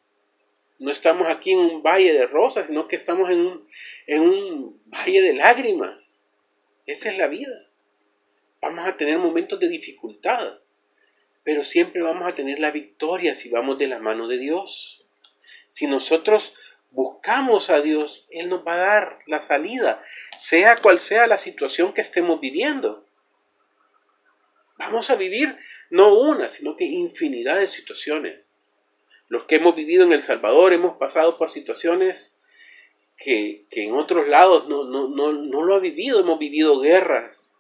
no 0.80 0.92
estamos 0.92 1.27
aquí 1.27 1.54
en 1.54 1.60
un 1.60 1.82
valle 1.82 2.13
de 2.13 2.27
rosas, 2.27 2.68
sino 2.68 2.88
que 2.88 2.96
estamos 2.96 3.30
en 3.32 3.39
un, 3.39 3.68
en 4.06 4.22
un 4.22 4.82
valle 4.86 5.22
de 5.22 5.34
lágrimas. 5.34 6.22
Esa 6.86 7.10
es 7.10 7.18
la 7.18 7.27
vida. 7.27 7.72
Vamos 8.62 8.86
a 8.86 8.96
tener 8.96 9.18
momentos 9.18 9.60
de 9.60 9.70
dificultad, 9.70 10.60
pero 11.44 11.63
siempre 11.63 12.04
vamos 12.04 12.27
a 12.27 12.36
tener 12.36 12.60
la 12.60 12.70
victoria 12.70 13.34
si 13.34 13.50
vamos 13.50 13.80
de 13.80 13.88
la 13.88 14.00
mano 14.00 14.27
de 14.27 14.38
Dios. 14.38 15.08
Si 15.68 15.88
nosotros 15.88 16.54
buscamos 16.92 17.70
a 17.72 17.82
Dios, 17.82 18.27
Él 18.30 18.50
nos 18.50 18.66
va 18.66 18.74
a 18.74 18.77
dar 18.77 19.20
la 19.25 19.39
salida, 19.39 20.04
sea 20.38 20.77
cual 20.77 21.00
sea 21.00 21.25
la 21.25 21.39
situación 21.39 21.94
que 21.94 22.01
estemos 22.01 22.39
viviendo. 22.39 23.07
Vamos 24.77 25.10
a 25.10 25.15
vivir 25.15 25.57
no 25.89 26.17
una, 26.19 26.48
sino 26.48 26.75
que 26.75 26.86
infinidad 26.86 27.60
de 27.60 27.67
situaciones. 27.67 28.55
Los 29.27 29.46
que 29.46 29.55
hemos 29.55 29.75
vivido 29.75 30.03
en 30.03 30.13
El 30.13 30.22
Salvador 30.22 30.74
hemos 30.74 30.98
pasado 30.98 31.38
por 31.38 31.50
situaciones 31.50 32.34
que, 33.17 33.65
en 33.72 33.93
otros 33.96 34.27
lados 34.27 34.67
no, 34.67 34.84
no, 34.86 35.07
no, 35.10 35.34
no 35.34 35.63
lo 35.63 35.75
ha 35.75 35.79
vivido. 35.79 36.19
Hemos 36.19 36.39
vivido 36.39 36.79
guerras. 36.79 37.55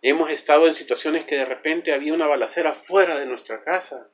Hemos 0.00 0.30
estado 0.30 0.66
en 0.66 0.74
situaciones 0.74 1.24
que 1.24 1.36
de 1.36 1.44
repente 1.44 1.92
había 1.92 2.14
una 2.14 2.26
balacera 2.26 2.74
fuera 2.74 3.18
de 3.18 3.26
nuestra 3.26 3.62
casa 3.64 4.10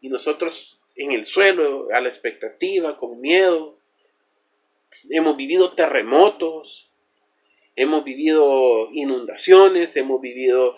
y 0.00 0.08
nosotros 0.08 0.82
en 0.96 1.12
el 1.12 1.24
suelo, 1.24 1.88
a 1.92 2.00
la 2.00 2.08
expectativa, 2.08 2.96
con 2.96 3.20
miedo. 3.20 3.78
Hemos 5.08 5.36
vivido 5.36 5.72
terremotos, 5.72 6.89
hemos 7.80 8.04
vivido 8.04 8.90
inundaciones, 8.92 9.96
hemos 9.96 10.20
vivido 10.20 10.76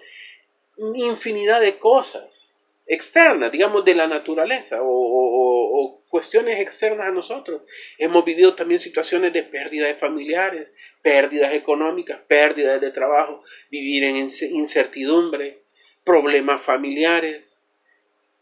infinidad 0.94 1.60
de 1.60 1.78
cosas 1.78 2.60
externas, 2.86 3.50
digamos, 3.50 3.84
de 3.84 3.94
la 3.94 4.06
naturaleza 4.06 4.78
o, 4.82 6.00
cuestiones 6.08 6.60
externas 6.60 7.06
a 7.06 7.10
nosotros. 7.10 7.62
Hemos 7.96 8.22
vivido 8.24 8.54
también 8.54 8.78
situaciones 8.78 9.32
de 9.32 9.44
pérdida 9.44 9.86
de 9.86 9.94
familiares, 9.94 10.70
pérdidas 11.00 11.54
económicas, 11.54 12.20
pérdidas 12.28 12.82
de 12.82 12.90
trabajo, 12.90 13.42
vivir 13.70 14.04
en 14.04 14.16
incertidumbre, 14.16 15.62
problemas 16.04 16.60
familiares. 16.60 17.64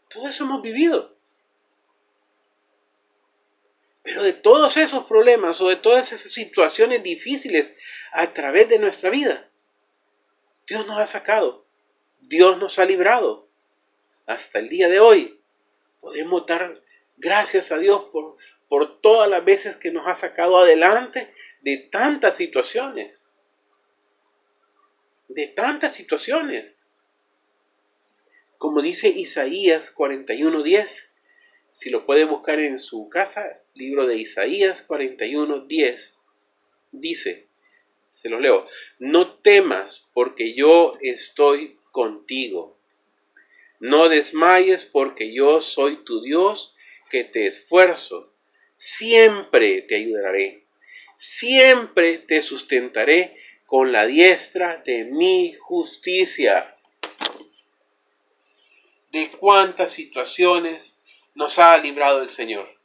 Todo 0.09 0.27
eso 0.27 0.43
hemos 0.43 0.61
vivido. 0.61 1.15
Pero 4.03 4.23
de 4.23 4.33
todos 4.33 4.77
esos 4.77 5.05
problemas 5.05 5.61
o 5.61 5.69
de 5.69 5.75
todas 5.75 6.11
esas 6.11 6.31
situaciones 6.31 7.03
difíciles 7.03 7.73
a 8.11 8.33
través 8.33 8.67
de 8.67 8.79
nuestra 8.79 9.09
vida, 9.09 9.49
Dios 10.67 10.87
nos 10.87 10.97
ha 10.97 11.05
sacado, 11.05 11.67
Dios 12.19 12.57
nos 12.57 12.79
ha 12.79 12.85
librado. 12.85 13.49
Hasta 14.25 14.59
el 14.59 14.69
día 14.69 14.89
de 14.89 14.99
hoy 14.99 15.39
podemos 15.99 16.45
dar 16.45 16.75
gracias 17.17 17.71
a 17.71 17.77
Dios 17.77 18.05
por, 18.11 18.37
por 18.67 19.01
todas 19.01 19.29
las 19.29 19.43
veces 19.45 19.77
que 19.77 19.91
nos 19.91 20.07
ha 20.07 20.15
sacado 20.15 20.57
adelante 20.57 21.31
de 21.61 21.77
tantas 21.77 22.37
situaciones. 22.37 23.35
De 25.27 25.47
tantas 25.47 25.95
situaciones. 25.95 26.89
Como 28.57 28.81
dice 28.81 29.07
Isaías 29.09 29.93
41:10, 29.93 31.09
si 31.71 31.89
lo 31.89 32.05
puede 32.05 32.25
buscar 32.25 32.59
en 32.59 32.79
su 32.79 33.09
casa, 33.09 33.60
libro 33.73 34.05
de 34.07 34.17
Isaías 34.17 34.81
41, 34.83 35.65
10, 35.65 36.17
dice, 36.91 37.47
se 38.09 38.29
los 38.29 38.41
leo, 38.41 38.67
no 38.99 39.33
temas 39.35 40.07
porque 40.13 40.53
yo 40.53 40.97
estoy 41.01 41.77
contigo. 41.91 42.77
No 43.79 44.09
desmayes 44.09 44.85
porque 44.85 45.33
yo 45.33 45.61
soy 45.61 46.03
tu 46.03 46.21
Dios 46.21 46.75
que 47.09 47.23
te 47.23 47.47
esfuerzo. 47.47 48.31
Siempre 48.75 49.81
te 49.81 49.95
ayudaré. 49.95 50.65
Siempre 51.15 52.17
te 52.19 52.41
sustentaré 52.41 53.37
con 53.65 53.91
la 53.91 54.05
diestra 54.05 54.77
de 54.85 55.05
mi 55.05 55.53
justicia. 55.53 56.77
De 59.11 59.29
cuántas 59.31 59.91
situaciones 59.91 61.01
nos 61.33 61.57
ha 61.57 61.77
librado 61.77 62.21
el 62.21 62.29
Señor 62.29 62.80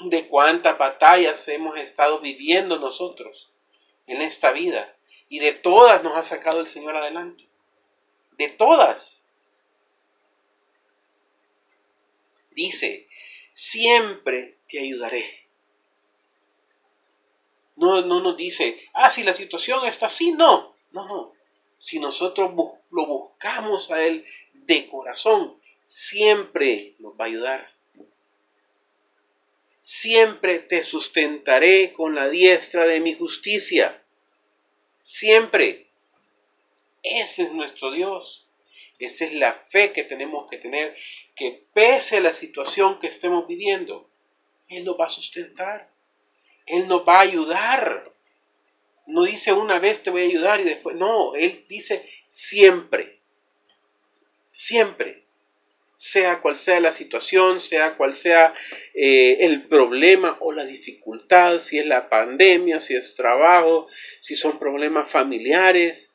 de 0.00 0.28
cuántas 0.28 0.78
batallas 0.78 1.46
hemos 1.48 1.76
estado 1.76 2.20
viviendo 2.20 2.78
nosotros 2.78 3.50
en 4.06 4.22
esta 4.22 4.52
vida. 4.52 4.96
Y 5.28 5.38
de 5.38 5.52
todas 5.52 6.02
nos 6.02 6.16
ha 6.16 6.22
sacado 6.22 6.60
el 6.60 6.66
Señor 6.66 6.96
adelante. 6.96 7.48
De 8.32 8.48
todas. 8.48 9.28
Dice, 12.50 13.08
siempre 13.52 14.58
te 14.68 14.80
ayudaré. 14.80 15.48
No, 17.76 18.02
no 18.02 18.20
nos 18.20 18.36
dice, 18.36 18.78
ah, 18.92 19.10
si 19.10 19.22
la 19.22 19.32
situación 19.32 19.86
está 19.86 20.06
así, 20.06 20.32
no. 20.32 20.76
No, 20.90 21.06
no. 21.06 21.32
Si 21.78 21.98
nosotros 21.98 22.52
lo 22.90 23.06
buscamos 23.06 23.90
a 23.90 24.02
Él 24.02 24.24
de 24.52 24.86
corazón, 24.88 25.58
siempre 25.84 26.94
nos 26.98 27.14
va 27.14 27.24
a 27.24 27.28
ayudar 27.28 27.71
siempre 29.82 30.60
te 30.60 30.84
sustentaré 30.84 31.92
con 31.92 32.14
la 32.14 32.28
diestra 32.28 32.86
de 32.86 33.00
mi 33.00 33.14
justicia. 33.14 34.02
Siempre. 35.00 35.88
Ese 37.02 37.42
es 37.42 37.52
nuestro 37.52 37.90
Dios. 37.90 38.46
Esa 39.00 39.24
es 39.24 39.32
la 39.32 39.52
fe 39.52 39.92
que 39.92 40.04
tenemos 40.04 40.48
que 40.48 40.58
tener, 40.58 40.96
que 41.34 41.66
pese 41.74 42.18
a 42.18 42.20
la 42.20 42.32
situación 42.32 43.00
que 43.00 43.08
estemos 43.08 43.48
viviendo, 43.48 44.08
Él 44.68 44.84
nos 44.84 44.98
va 44.98 45.06
a 45.06 45.10
sustentar. 45.10 45.90
Él 46.66 46.86
nos 46.86 47.06
va 47.06 47.16
a 47.16 47.22
ayudar. 47.22 48.12
No 49.06 49.24
dice 49.24 49.52
una 49.52 49.80
vez 49.80 50.04
te 50.04 50.10
voy 50.10 50.22
a 50.22 50.26
ayudar 50.26 50.60
y 50.60 50.64
después, 50.64 50.94
no, 50.94 51.34
Él 51.34 51.64
dice 51.68 52.08
siempre. 52.28 53.18
Siempre 54.52 55.21
sea 56.04 56.40
cual 56.40 56.56
sea 56.56 56.80
la 56.80 56.90
situación, 56.90 57.60
sea 57.60 57.96
cual 57.96 58.12
sea 58.12 58.52
eh, 58.92 59.36
el 59.42 59.68
problema 59.68 60.36
o 60.40 60.50
la 60.50 60.64
dificultad, 60.64 61.60
si 61.60 61.78
es 61.78 61.86
la 61.86 62.08
pandemia, 62.08 62.80
si 62.80 62.96
es 62.96 63.14
trabajo, 63.14 63.86
si 64.20 64.34
son 64.34 64.58
problemas 64.58 65.08
familiares, 65.08 66.10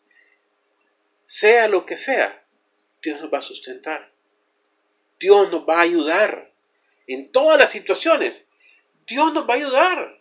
sea 1.24 1.70
lo 1.70 1.86
que 1.86 1.96
sea, 1.96 2.46
Dios 3.02 3.22
nos 3.22 3.34
va 3.34 3.38
a 3.38 3.42
sustentar. 3.42 4.12
Dios 5.22 5.50
nos 5.50 5.66
va 5.66 5.78
a 5.78 5.84
ayudar 5.84 6.54
en 7.08 7.32
todas 7.32 7.58
las 7.58 7.72
situaciones. 7.72 8.50
Dios 9.08 9.34
nos 9.34 9.48
va 9.48 9.54
a 9.54 9.58
ayudar. 9.58 10.20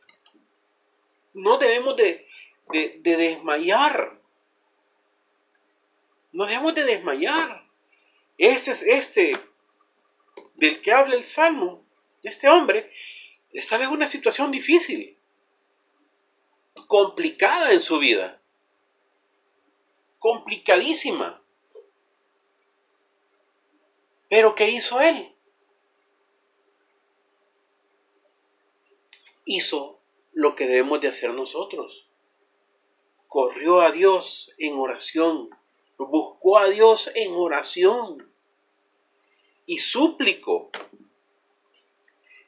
No 1.34 1.58
debemos 1.58 1.96
de, 1.96 2.24
de 2.70 3.16
desmayar. 3.16 4.20
No 6.30 6.46
debemos 6.46 6.72
de 6.72 6.84
desmayar. 6.84 7.66
Ese 8.38 8.70
es 8.70 8.82
este 8.82 9.36
del 10.54 10.80
que 10.80 10.92
habla 10.92 11.14
el 11.14 11.24
Salmo, 11.24 11.86
este 12.22 12.48
hombre, 12.48 12.90
estaba 13.52 13.84
en 13.84 13.90
una 13.90 14.06
situación 14.06 14.50
difícil, 14.50 15.18
complicada 16.88 17.72
en 17.72 17.80
su 17.80 17.98
vida, 17.98 18.42
complicadísima. 20.18 21.42
Pero 24.28 24.54
¿qué 24.54 24.70
hizo 24.70 25.00
él? 25.00 25.34
Hizo 29.44 30.00
lo 30.32 30.56
que 30.56 30.66
debemos 30.66 31.00
de 31.00 31.08
hacer 31.08 31.30
nosotros. 31.32 32.10
Corrió 33.28 33.80
a 33.80 33.92
Dios 33.92 34.52
en 34.58 34.76
oración, 34.78 35.50
buscó 35.96 36.58
a 36.58 36.68
Dios 36.68 37.10
en 37.14 37.32
oración 37.34 38.35
y 39.66 39.78
súplico 39.78 40.70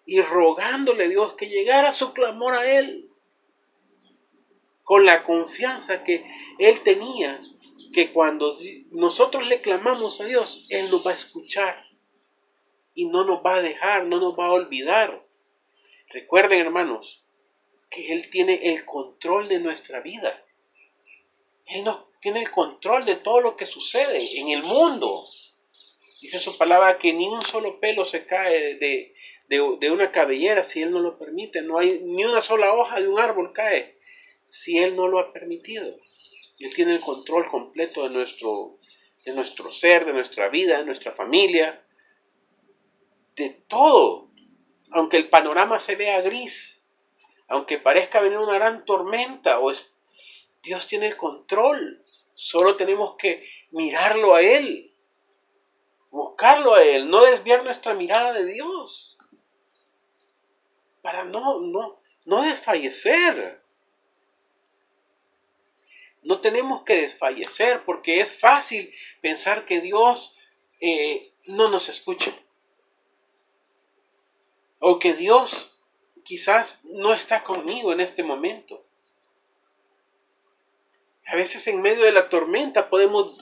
y 0.07 0.23
rogándole 0.23 1.05
a 1.05 1.09
Dios 1.09 1.35
que 1.35 1.49
llegara 1.51 1.93
su 1.93 2.15
clamor 2.15 2.55
a 2.55 2.71
Él 2.71 3.11
con 4.89 5.05
la 5.05 5.23
confianza 5.23 6.03
que 6.03 6.27
Él 6.59 6.83
tenía, 6.83 7.39
que 7.93 8.11
cuando 8.11 8.57
nosotros 8.91 9.47
le 9.47 9.61
clamamos 9.61 10.19
a 10.23 10.25
Dios, 10.25 10.67
Él 10.71 10.91
nos 10.91 11.07
va 11.07 11.11
a 11.11 11.15
escuchar 11.15 11.85
y 12.95 13.05
no 13.05 13.25
nos 13.25 13.45
va 13.45 13.57
a 13.57 13.63
dejar, 13.63 14.07
no 14.07 14.19
nos 14.19 14.39
va 14.39 14.47
a 14.47 14.53
olvidar. 14.53 15.27
Recuerden, 16.09 16.61
hermanos, 16.61 17.23
que 17.91 18.15
Él 18.15 18.31
tiene 18.31 18.73
el 18.73 18.87
control 18.87 19.49
de 19.49 19.61
nuestra 19.61 20.01
vida. 20.01 20.43
Él 21.67 21.85
no 21.85 22.09
tiene 22.23 22.41
el 22.41 22.51
control 22.51 23.05
de 23.05 23.17
todo 23.17 23.43
lo 23.43 23.57
que 23.57 23.67
sucede 23.67 24.41
en 24.41 24.49
el 24.49 24.63
mundo. 24.63 25.27
Dice 26.21 26.41
su 26.41 26.59
palabra 26.59 26.99
que 26.99 27.13
ni 27.13 27.29
un 27.29 27.41
solo 27.43 27.79
pelo 27.79 28.05
se 28.05 28.27
cae 28.27 28.75
de, 28.75 29.91
una 29.91 30.11
cabellera 30.11 30.65
si 30.65 30.83
Él 30.83 30.91
no 30.91 31.01
lo 31.01 31.17
permite. 31.17 31.63
No 31.63 31.79
hay 31.79 32.01
ni 32.03 32.25
una 32.25 32.41
sola 32.41 32.75
hoja 32.75 33.01
de 33.01 33.09
un 33.09 33.21
árbol 33.21 33.53
cae 33.53 33.95
si 34.49 34.79
Él 34.79 34.97
no 34.97 35.07
lo 35.07 35.21
ha 35.21 35.33
permitido. 35.33 35.87
Él 36.59 36.75
tiene 36.75 36.95
el 36.95 37.01
control 37.01 37.49
completo 37.49 38.03
de 38.03 38.11
nuestro, 38.11 38.79
de 39.25 39.33
nuestro 39.33 39.71
ser, 39.71 40.07
de 40.07 40.13
nuestra 40.13 40.49
vida, 40.49 40.79
de 40.79 40.87
nuestra 40.87 41.13
familia, 41.13 41.85
de 43.37 43.51
todo. 43.51 44.29
Aunque 44.91 45.19
el 45.19 45.29
panorama 45.29 45.79
se 45.79 45.95
vea 45.95 46.21
gris, 46.21 46.89
aunque 47.47 47.79
parezca 47.79 48.21
venir 48.21 48.39
una 48.39 48.55
gran 48.55 48.85
tormenta, 48.85 49.61
o 49.61 49.71
Dios 50.65 50.87
tiene 50.89 51.07
el 51.07 51.17
control. 51.17 52.05
Solo 52.35 52.75
tenemos 52.75 53.15
que 53.17 53.45
mirarlo 53.71 54.35
a 54.35 54.43
Él 54.43 54.88
buscarlo 56.11 56.75
a 56.75 56.83
Él, 56.83 57.09
no 57.09 57.23
desviar 57.25 57.65
nuestra 57.65 57.95
mirada 57.95 58.33
de 58.33 58.45
Dios. 58.47 59.17
para 61.03 61.25
no, 61.25 61.61
no, 61.61 61.99
no 62.27 62.43
desfallecer. 62.43 63.63
No 66.23 66.41
tenemos 66.41 66.83
que 66.83 67.01
desfallecer 67.03 67.85
porque 67.85 68.21
es 68.21 68.39
fácil 68.39 68.93
pensar 69.23 69.65
que 69.65 69.81
Dios 69.81 70.35
eh, 70.81 71.33
no 71.47 71.71
nos 71.71 71.89
escucha. 71.89 72.35
O 74.81 74.99
que 74.99 75.15
Dios 75.15 75.79
quizás 76.25 76.81
no 76.85 77.15
está 77.15 77.43
conmigo 77.43 77.93
en 77.93 78.01
este 78.01 78.23
momento. 78.23 78.85
A 81.27 81.37
veces 81.37 81.67
en 81.67 81.81
medio 81.81 82.05
de 82.05 82.13
la 82.13 82.29
tormenta 82.29 82.91
podemos 82.91 83.39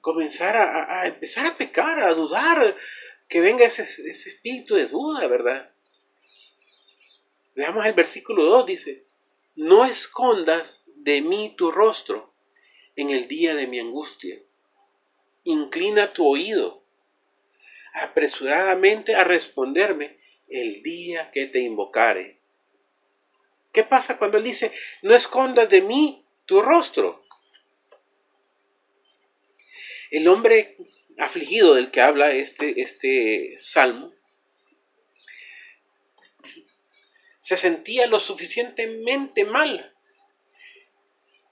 comenzar 0.00 0.56
a, 0.56 1.06
empezar 1.06 1.46
a 1.46 1.56
pecar, 1.56 2.00
a 2.00 2.14
dudar, 2.14 2.76
que 3.28 3.40
venga 3.40 3.64
ese, 3.64 3.82
ese 3.82 4.28
espíritu 4.28 4.74
de 4.74 4.86
duda, 4.86 5.26
¿verdad? 5.26 5.70
Veamos 7.54 7.84
el 7.84 7.92
versículo 7.92 8.44
2, 8.44 8.66
dice, 8.66 9.04
no 9.56 9.84
escondas 9.84 10.82
de 10.86 11.20
mí 11.20 11.54
tu 11.56 11.70
rostro 11.70 12.32
en 12.96 13.10
el 13.10 13.28
día 13.28 13.54
de 13.54 13.66
mi 13.66 13.80
angustia. 13.80 14.40
Inclina 15.44 16.12
tu 16.12 16.26
oído 16.26 16.82
apresuradamente 17.92 19.14
a 19.14 19.24
responderme 19.24 20.18
el 20.48 20.82
día 20.82 21.30
que 21.30 21.46
te 21.46 21.60
invocare. 21.60 22.38
¿Qué 23.72 23.84
pasa 23.84 24.18
cuando 24.18 24.38
él 24.38 24.44
dice, 24.44 24.72
no 25.02 25.14
escondas 25.14 25.68
de 25.68 25.82
mí 25.82 26.24
tu 26.46 26.62
rostro? 26.62 27.20
El 30.10 30.28
hombre 30.28 30.76
afligido 31.18 31.74
del 31.74 31.90
que 31.90 32.00
habla 32.00 32.30
este, 32.32 32.80
este 32.80 33.56
salmo 33.58 34.12
se 37.38 37.56
sentía 37.56 38.06
lo 38.06 38.20
suficientemente 38.20 39.44
mal 39.44 39.94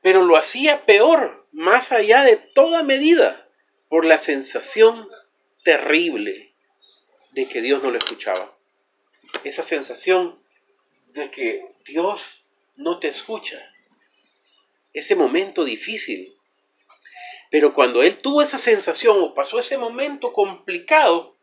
pero 0.07 0.23
lo 0.23 0.37
hacía 0.37 0.87
peor, 0.87 1.49
más 1.51 1.91
allá 1.91 2.23
de 2.23 2.37
toda 2.37 2.85
medida, 2.85 3.51
por 3.89 4.05
la 4.05 4.19
sensación 4.19 5.09
terrible 5.65 6.55
de 7.33 7.49
que 7.49 7.61
Dios 7.61 7.83
no 7.83 7.91
lo 7.91 7.99
escuchaba. 7.99 8.57
Esa 9.43 9.65
sensación 9.65 10.41
de 11.09 11.29
que 11.33 11.67
Dios 11.85 12.47
no 12.77 13.01
te 13.01 13.09
escucha. 13.09 13.75
Ese 14.93 15.17
momento 15.17 15.65
difícil. 15.65 16.36
Pero 17.51 17.75
cuando 17.75 18.03
él 18.03 18.19
tuvo 18.19 18.43
esa 18.43 18.59
sensación 18.59 19.21
o 19.21 19.35
pasó 19.35 19.59
ese 19.59 19.79
momento 19.79 20.33
complicado, 20.33 21.37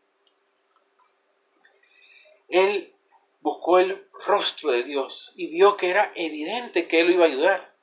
él 2.50 2.94
buscó 3.42 3.80
el 3.80 4.08
rostro 4.26 4.72
de 4.72 4.84
Dios 4.84 5.34
y 5.36 5.48
vio 5.48 5.76
que 5.78 5.90
era 5.90 6.12
evidente 6.16 6.88
que 6.88 7.02
él 7.02 7.08
lo 7.08 7.14
iba 7.14 7.26
a 7.26 7.28
ayudar 7.28 7.74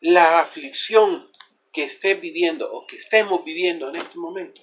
la 0.00 0.40
aflicción 0.40 1.30
que 1.72 1.84
esté 1.84 2.14
viviendo 2.14 2.72
o 2.72 2.86
que 2.86 2.96
estemos 2.96 3.44
viviendo 3.44 3.88
en 3.88 3.96
este 3.96 4.18
momento, 4.18 4.62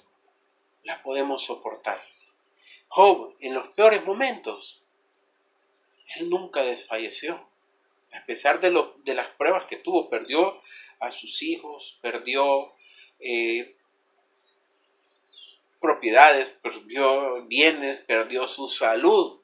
la 0.84 1.02
podemos 1.02 1.44
soportar. 1.44 2.00
Job, 2.88 3.34
en 3.40 3.54
los 3.54 3.68
peores 3.68 4.04
momentos, 4.04 4.84
él 6.16 6.30
nunca 6.30 6.62
desfalleció. 6.62 7.48
A 8.14 8.24
pesar 8.24 8.60
de, 8.60 8.70
de 9.04 9.14
las 9.14 9.26
pruebas 9.28 9.66
que 9.66 9.76
tuvo, 9.76 10.08
perdió 10.08 10.62
a 11.04 11.10
sus 11.10 11.42
hijos, 11.42 11.98
perdió 12.02 12.74
eh, 13.20 13.76
propiedades, 15.80 16.50
perdió 16.50 17.44
bienes, 17.46 18.00
perdió 18.00 18.48
su 18.48 18.68
salud. 18.68 19.40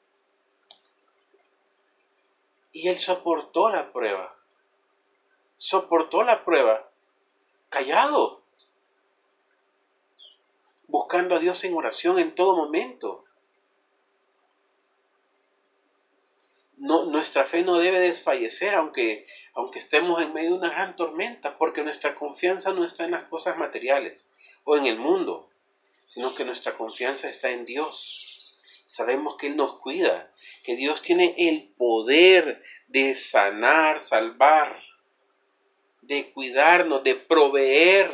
Y 2.71 2.87
él 2.87 2.97
soportó 2.97 3.69
la 3.69 3.91
prueba 3.91 4.41
soportó 5.61 6.23
la 6.23 6.43
prueba 6.43 6.89
callado, 7.69 8.41
buscando 10.87 11.35
a 11.35 11.39
Dios 11.39 11.63
en 11.63 11.75
oración 11.75 12.17
en 12.17 12.33
todo 12.33 12.55
momento. 12.55 13.25
No, 16.81 17.05
nuestra 17.05 17.45
fe 17.45 17.61
no 17.61 17.77
debe 17.77 17.99
desfallecer 17.99 18.73
aunque, 18.73 19.27
aunque 19.53 19.77
estemos 19.77 20.21
en 20.21 20.33
medio 20.33 20.49
de 20.49 20.57
una 20.57 20.69
gran 20.71 20.95
tormenta, 20.95 21.57
porque 21.57 21.83
nuestra 21.83 22.15
confianza 22.15 22.73
no 22.73 22.83
está 22.83 23.05
en 23.05 23.11
las 23.11 23.23
cosas 23.25 23.57
materiales 23.57 24.27
o 24.63 24.75
en 24.75 24.87
el 24.87 24.97
mundo, 24.97 25.49
sino 26.05 26.33
que 26.33 26.43
nuestra 26.43 26.75
confianza 26.77 27.29
está 27.29 27.51
en 27.51 27.65
Dios. 27.65 28.57
Sabemos 28.85 29.37
que 29.37 29.47
Él 29.47 29.55
nos 29.55 29.79
cuida, 29.79 30.33
que 30.63 30.75
Dios 30.75 31.01
tiene 31.01 31.35
el 31.37 31.69
poder 31.77 32.63
de 32.87 33.15
sanar, 33.15 34.01
salvar 34.01 34.81
de 36.01 36.31
cuidarnos, 36.31 37.03
de 37.03 37.15
proveer. 37.15 38.11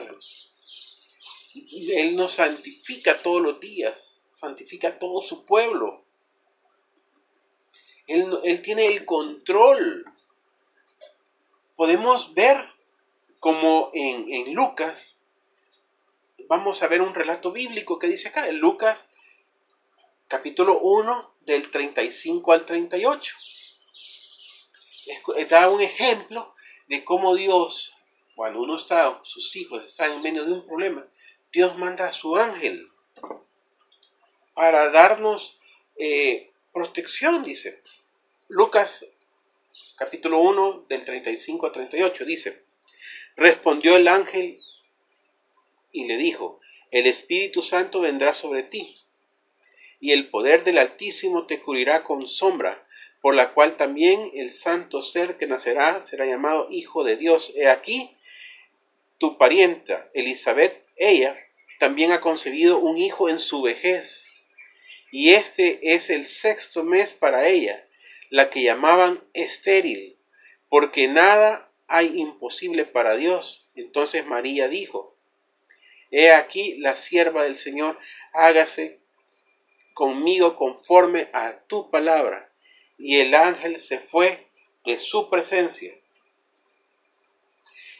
Él 1.56 2.16
nos 2.16 2.34
santifica 2.34 3.22
todos 3.22 3.42
los 3.42 3.60
días, 3.60 4.22
santifica 4.34 4.90
a 4.90 5.00
todo 5.00 5.22
su 5.22 5.46
pueblo. 5.46 6.06
Él, 8.08 8.62
tiene 8.62 8.88
el 8.88 9.06
control. 9.06 10.06
Podemos 11.76 12.34
ver 12.34 12.58
como 13.40 13.92
en, 13.94 14.32
en 14.34 14.54
Lucas, 14.54 15.20
vamos 16.48 16.82
a 16.82 16.88
ver 16.88 17.02
un 17.02 17.14
relato 17.14 17.52
bíblico 17.52 18.00
que 18.00 18.08
dice 18.08 18.30
acá, 18.30 18.48
en 18.48 18.58
Lucas 18.58 19.08
capítulo 20.28 20.80
1 20.80 21.36
del 21.42 21.72
35 21.72 22.54
al 22.54 22.66
38. 22.66 23.36
Da 25.50 25.70
un 25.70 25.82
ejemplo 25.82 26.54
de 26.88 27.06
cómo 27.06 27.36
Dios, 27.36 27.94
cuando 28.36 28.62
uno 28.62 28.76
está, 28.76 29.20
sus 29.24 29.56
hijos 29.56 29.84
están 29.84 30.12
en 30.14 30.22
medio 30.22 30.46
de 30.46 30.52
un 30.52 30.66
problema, 30.66 31.08
Dios 31.52 31.78
manda 31.78 32.08
a 32.08 32.14
su 32.14 32.36
ángel 32.36 32.90
para 34.54 34.90
darnos 34.90 35.58
eh, 35.98 36.52
protección, 36.78 37.44
dice. 37.44 37.82
Lucas 38.50 39.04
capítulo 39.98 40.38
1 40.38 40.86
del 40.88 41.04
35 41.04 41.66
a 41.66 41.72
38 41.72 42.24
dice, 42.24 42.64
respondió 43.36 43.96
el 43.96 44.08
ángel 44.08 44.56
y 45.92 46.06
le 46.06 46.18
dijo, 46.18 46.60
el 46.92 47.08
Espíritu 47.08 47.64
Santo 47.64 48.02
vendrá 48.02 48.36
sobre 48.36 48.62
ti 48.62 48.96
y 50.00 50.12
el 50.12 50.30
poder 50.30 50.64
del 50.64 50.78
Altísimo 50.78 51.48
te 51.48 51.60
cubrirá 51.60 52.04
con 52.04 52.28
sombra 52.28 52.86
por 53.22 53.34
la 53.34 53.54
cual 53.54 53.76
también 53.76 54.30
el 54.36 54.54
santo 54.54 55.02
ser 55.02 55.38
que 55.38 55.48
nacerá 55.48 56.00
será 56.02 56.28
llamado 56.28 56.68
Hijo 56.70 57.04
de 57.04 57.18
Dios. 57.18 57.54
He 57.56 57.68
aquí, 57.68 58.12
tu 59.18 59.40
parienta 59.40 60.12
Elizabeth, 60.14 60.86
ella 60.96 61.36
también 61.80 62.12
ha 62.12 62.22
concebido 62.22 62.78
un 62.78 63.00
hijo 63.00 63.30
en 63.30 63.40
su 63.40 63.64
vejez, 63.64 64.27
y 65.12 65.32
este 65.32 65.94
es 65.94 66.10
el 66.10 66.26
sexto 66.26 66.84
mes 66.84 67.14
para 67.14 67.48
ella, 67.48 67.88
la 68.30 68.50
que 68.50 68.64
llamaban 68.64 69.24
estéril, 69.34 70.18
porque 70.70 71.08
nada 71.08 71.72
hay 71.88 72.20
imposible 72.20 72.86
para 72.86 73.16
Dios. 73.16 73.70
Entonces 73.76 74.26
María 74.26 74.68
dijo, 74.68 75.16
He 76.12 76.32
aquí 76.32 76.78
la 76.78 76.96
sierva 76.96 77.44
del 77.44 77.58
Señor, 77.58 77.98
hágase 78.34 79.00
conmigo 79.94 80.56
conforme 80.56 81.30
a 81.34 81.60
tu 81.68 81.90
palabra 81.90 82.52
y 82.98 83.20
el 83.20 83.34
ángel 83.36 83.78
se 83.78 84.00
fue 84.00 84.48
de 84.86 85.00
su 85.00 85.30
presencia. 85.30 85.94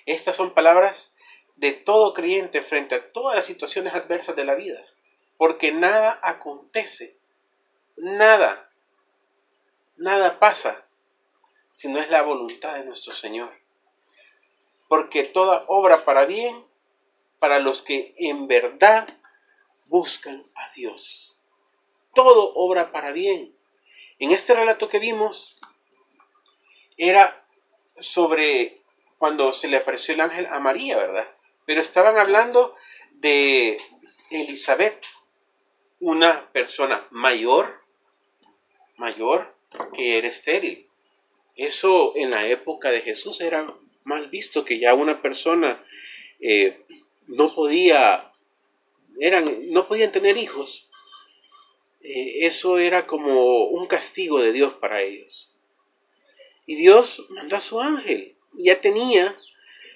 Estas 0.06 0.36
son 0.36 0.54
palabras 0.54 1.14
de 1.56 1.74
todo 1.74 2.14
creyente 2.14 2.62
frente 2.62 2.96
a 2.96 3.12
todas 3.12 3.36
las 3.36 3.46
situaciones 3.46 3.94
adversas 3.94 4.36
de 4.36 4.46
la 4.46 4.56
vida, 4.56 4.86
porque 5.38 5.72
nada 5.72 6.20
acontece, 6.22 7.18
nada, 7.96 8.72
nada 9.96 10.40
pasa 10.40 10.88
si 11.70 11.88
no 11.88 12.00
es 12.00 12.10
la 12.10 12.24
voluntad 12.24 12.76
de 12.76 12.86
nuestro 12.86 13.14
Señor. 13.14 13.52
Porque 14.88 15.24
toda 15.24 15.66
obra 15.68 16.06
para 16.06 16.26
bien 16.26 16.66
para 17.40 17.60
los 17.60 17.82
que 17.82 18.16
en 18.18 18.48
verdad 18.48 19.08
buscan 19.86 20.44
a 20.56 20.70
Dios. 20.72 21.40
Todo 22.14 22.54
obra 22.56 22.92
para 22.92 23.12
bien 23.12 23.56
en 24.20 24.32
este 24.32 24.56
relato 24.56 24.90
que 24.90 25.00
vimos 25.00 25.54
era 26.98 27.46
sobre 28.00 28.82
cuando 29.18 29.54
se 29.54 29.68
le 29.68 29.78
apareció 29.78 30.14
el 30.14 30.22
ángel 30.22 30.48
a 30.48 30.60
María, 30.60 30.98
¿verdad? 30.98 31.28
Pero 31.66 31.82
estaban 31.82 32.18
hablando 32.18 32.76
de 33.12 33.80
Elizabeth, 34.32 35.06
una 36.00 36.52
persona 36.52 37.08
mayor, 37.12 37.84
mayor 38.98 39.56
que 39.94 40.18
era 40.18 40.28
estéril. 40.28 40.88
Eso 41.56 42.14
en 42.16 42.32
la 42.32 42.48
época 42.48 42.92
de 42.92 43.02
Jesús 43.02 43.42
era 43.42 43.74
mal 44.04 44.30
visto 44.30 44.64
que 44.64 44.80
ya 44.80 44.94
una 44.94 45.22
persona 45.22 45.84
eh, 46.40 46.86
no 47.28 47.54
podía, 47.54 48.32
eran, 49.20 49.72
no 49.72 49.88
podían 49.88 50.12
tener 50.12 50.38
hijos 50.38 50.88
eh, 52.10 52.46
eso 52.46 52.78
era 52.78 53.06
como 53.06 53.66
un 53.66 53.86
castigo 53.86 54.40
de 54.40 54.54
Dios 54.54 54.76
para 54.76 55.02
ellos. 55.02 55.52
Y 56.66 56.76
Dios 56.76 57.26
mandó 57.30 57.58
a 57.58 57.62
su 57.62 57.82
ángel. 57.82 58.38
Ya 58.54 58.80
tenía 58.80 59.36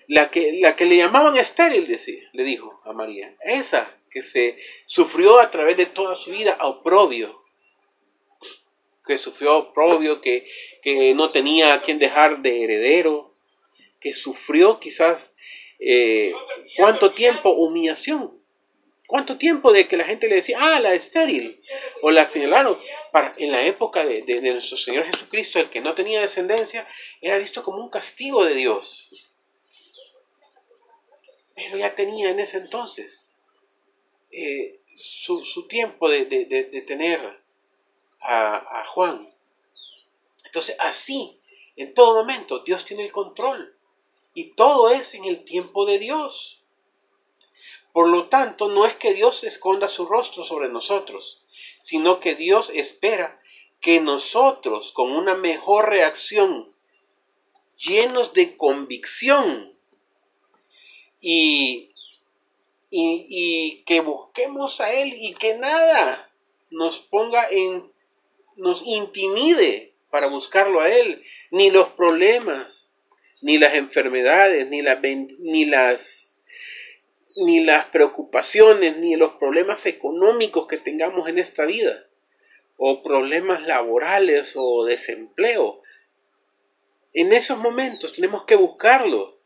la 0.07 0.29
que, 0.29 0.59
la 0.61 0.75
que 0.75 0.85
le 0.85 0.97
llamaban 0.97 1.37
estéril, 1.37 1.87
le 2.33 2.43
dijo 2.43 2.81
a 2.83 2.91
María. 2.91 3.33
Esa 3.45 3.97
que 4.11 4.23
se 4.23 4.57
sufrió 4.85 5.39
a 5.39 5.49
través 5.49 5.77
de 5.77 5.85
toda 5.85 6.15
su 6.15 6.31
vida 6.31 6.57
oprobio. 6.61 7.41
Que 9.05 9.17
sufrió 9.17 9.57
oprobio, 9.57 10.21
que, 10.21 10.47
que 10.81 11.13
no 11.13 11.31
tenía 11.31 11.73
a 11.73 11.81
quien 11.81 11.97
dejar 11.97 12.41
de 12.41 12.63
heredero. 12.63 13.33
Que 13.99 14.13
sufrió 14.13 14.79
quizás 14.79 15.35
eh, 15.79 16.33
cuánto 16.77 17.13
tiempo 17.13 17.51
humillación 17.51 18.41
¿Cuánto 19.11 19.37
tiempo 19.37 19.73
de 19.73 19.89
que 19.89 19.97
la 19.97 20.05
gente 20.05 20.29
le 20.29 20.35
decía, 20.35 20.57
ah, 20.61 20.79
la 20.79 20.93
estéril? 20.93 21.61
O 22.01 22.11
la 22.11 22.25
señalaron. 22.25 22.79
Para, 23.11 23.35
en 23.37 23.51
la 23.51 23.61
época 23.65 24.05
de, 24.05 24.23
nuestro 24.41 24.77
Señor 24.77 25.03
Jesucristo, 25.03 25.59
el 25.59 25.69
que 25.69 25.81
no 25.81 25.93
tenía 25.95 26.21
descendencia, 26.21 26.87
era 27.19 27.37
visto 27.37 27.61
como 27.61 27.83
un 27.83 27.89
castigo 27.89 28.45
de 28.45 28.55
Dios. 28.55 29.09
Pero 31.55 31.77
ya 31.77 31.93
tenía 31.93 32.29
en 32.29 32.39
ese 32.39 32.59
entonces 32.59 33.30
eh, 34.31 34.81
su, 34.93 35.67
tiempo 35.67 36.09
de, 36.09 36.25
tener 36.85 37.43
a, 38.19 38.81
a 38.81 38.85
Juan. 38.85 39.27
Entonces, 40.45 40.75
así, 40.79 41.39
en 41.75 41.93
todo 41.93 42.15
momento, 42.15 42.59
Dios 42.59 42.85
tiene 42.85 43.03
el 43.03 43.11
control. 43.11 43.75
Y 44.33 44.53
todo 44.53 44.89
es 44.89 45.13
en 45.13 45.25
el 45.25 45.43
tiempo 45.43 45.85
de 45.85 45.99
Dios. 45.99 46.61
Por 47.93 48.07
lo 48.07 48.29
tanto, 48.29 48.69
no 48.69 48.85
es 48.85 48.95
que 48.95 49.13
Dios 49.13 49.43
esconda 49.43 49.87
su 49.87 50.05
rostro 50.05 50.43
sobre 50.43 50.69
nosotros, 50.69 51.43
sino 51.77 52.19
que 52.19 52.35
Dios 52.35 52.71
espera 52.73 53.37
que 53.81 53.99
nosotros, 53.99 54.91
con 54.93 55.11
una 55.11 55.35
mejor 55.35 55.89
reacción, 55.89 56.73
llenos 57.77 58.33
de 58.33 58.55
convicción 58.55 59.75
y, 61.19 61.89
y, 62.91 63.83
que 63.85 64.01
busquemos 64.01 64.81
a 64.81 64.91
Él 64.91 65.13
y 65.17 65.33
que 65.33 65.55
nada 65.55 66.29
nos 66.69 66.99
ponga 66.99 67.47
en, 67.49 67.91
nos 68.57 68.83
intimide 68.85 69.93
para 70.11 70.27
buscarlo 70.27 70.81
a 70.81 70.89
Él, 70.89 71.23
ni 71.51 71.71
los 71.71 71.89
problemas, 71.89 72.89
ni 73.41 73.57
las 73.57 73.75
enfermedades, 73.75 74.67
ni, 74.67 74.81
ni 75.39 75.65
las 75.65 76.31
ni 77.37 77.63
las 77.63 77.85
preocupaciones, 77.85 78.97
ni 78.97 79.15
los 79.15 79.33
problemas 79.33 79.85
económicos 79.85 80.67
que 80.67 80.77
tengamos 80.77 81.29
en 81.29 81.39
esta 81.39 81.65
vida, 81.65 82.07
o 82.77 83.01
problemas 83.03 83.65
laborales 83.65 84.53
o 84.55 84.85
desempleo. 84.85 85.81
En 87.13 87.33
esos 87.33 87.57
momentos 87.57 88.13
tenemos 88.13 88.45
que 88.45 88.55
buscarlo. 88.55 89.40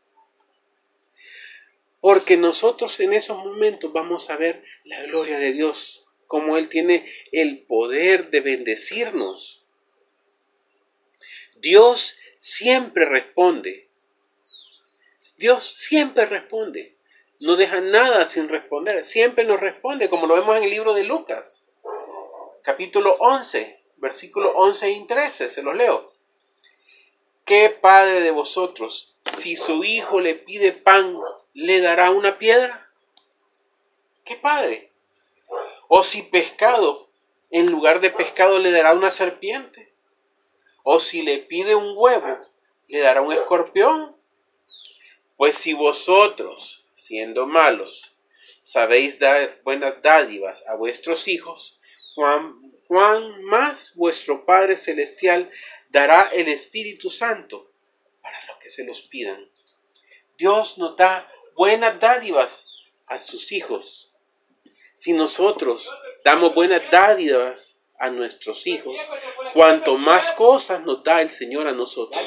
Porque 2.00 2.36
nosotros 2.36 2.98
en 3.00 3.12
esos 3.12 3.38
momentos 3.38 3.92
vamos 3.92 4.30
a 4.30 4.36
ver 4.36 4.62
la 4.84 5.02
gloria 5.04 5.38
de 5.38 5.52
Dios, 5.52 6.06
como 6.26 6.56
Él 6.56 6.68
tiene 6.68 7.06
el 7.32 7.64
poder 7.64 8.30
de 8.30 8.40
bendecirnos. 8.40 9.64
Dios 11.56 12.16
siempre 12.38 13.06
responde. 13.06 13.88
Dios 15.38 15.66
siempre 15.66 16.26
responde 16.26 16.96
no 17.40 17.56
deja 17.56 17.80
nada 17.80 18.26
sin 18.26 18.48
responder, 18.48 19.04
siempre 19.04 19.44
nos 19.44 19.60
responde, 19.60 20.08
como 20.08 20.26
lo 20.26 20.34
vemos 20.34 20.56
en 20.56 20.64
el 20.64 20.70
libro 20.70 20.94
de 20.94 21.04
Lucas, 21.04 21.66
capítulo 22.62 23.16
11, 23.18 23.84
versículo 23.96 24.52
11 24.56 24.90
y 24.90 25.06
13, 25.06 25.50
se 25.50 25.62
los 25.62 25.76
leo. 25.76 26.12
¿Qué 27.44 27.70
padre 27.70 28.20
de 28.20 28.30
vosotros, 28.30 29.16
si 29.36 29.56
su 29.56 29.84
hijo 29.84 30.20
le 30.20 30.34
pide 30.34 30.72
pan, 30.72 31.16
le 31.56 31.80
dará 31.80 32.10
una 32.10 32.38
piedra? 32.38 32.86
¿Qué 34.26 34.36
padre? 34.36 34.92
O 35.88 36.04
si 36.04 36.20
pescado, 36.20 37.10
en 37.50 37.70
lugar 37.70 38.00
de 38.00 38.10
pescado 38.10 38.58
le 38.58 38.70
dará 38.70 38.92
una 38.92 39.10
serpiente. 39.10 39.94
O 40.82 41.00
si 41.00 41.22
le 41.22 41.38
pide 41.38 41.74
un 41.74 41.94
huevo, 41.96 42.46
le 42.88 42.98
dará 43.00 43.22
un 43.22 43.32
escorpión. 43.32 44.14
Pues 45.38 45.56
si 45.56 45.72
vosotros, 45.72 46.86
siendo 46.92 47.46
malos, 47.46 48.18
sabéis 48.62 49.18
dar 49.18 49.62
buenas 49.64 50.02
dádivas 50.02 50.62
a 50.68 50.74
vuestros 50.74 51.26
hijos, 51.26 51.80
cuán, 52.14 53.42
más 53.44 53.94
vuestro 53.94 54.44
Padre 54.44 54.76
Celestial 54.76 55.50
dará 55.88 56.28
el 56.34 56.48
Espíritu 56.48 57.08
Santo 57.08 57.72
para 58.20 58.44
los 58.44 58.58
que 58.58 58.68
se 58.68 58.84
los 58.84 59.08
pidan. 59.08 59.50
Dios 60.36 60.76
nos 60.76 60.96
da 60.96 61.26
buenas 61.56 61.98
dádivas 61.98 62.84
a 63.06 63.18
sus 63.18 63.52
hijos. 63.52 64.14
Si 64.94 65.12
nosotros 65.12 65.90
damos 66.24 66.54
buenas 66.54 66.82
dádivas 66.90 67.80
a 67.98 68.10
nuestros 68.10 68.66
hijos, 68.66 68.96
cuanto 69.54 69.96
más 69.96 70.32
cosas 70.32 70.84
nos 70.84 71.02
da 71.02 71.22
el 71.22 71.30
Señor 71.30 71.66
a 71.66 71.72
nosotros, 71.72 72.20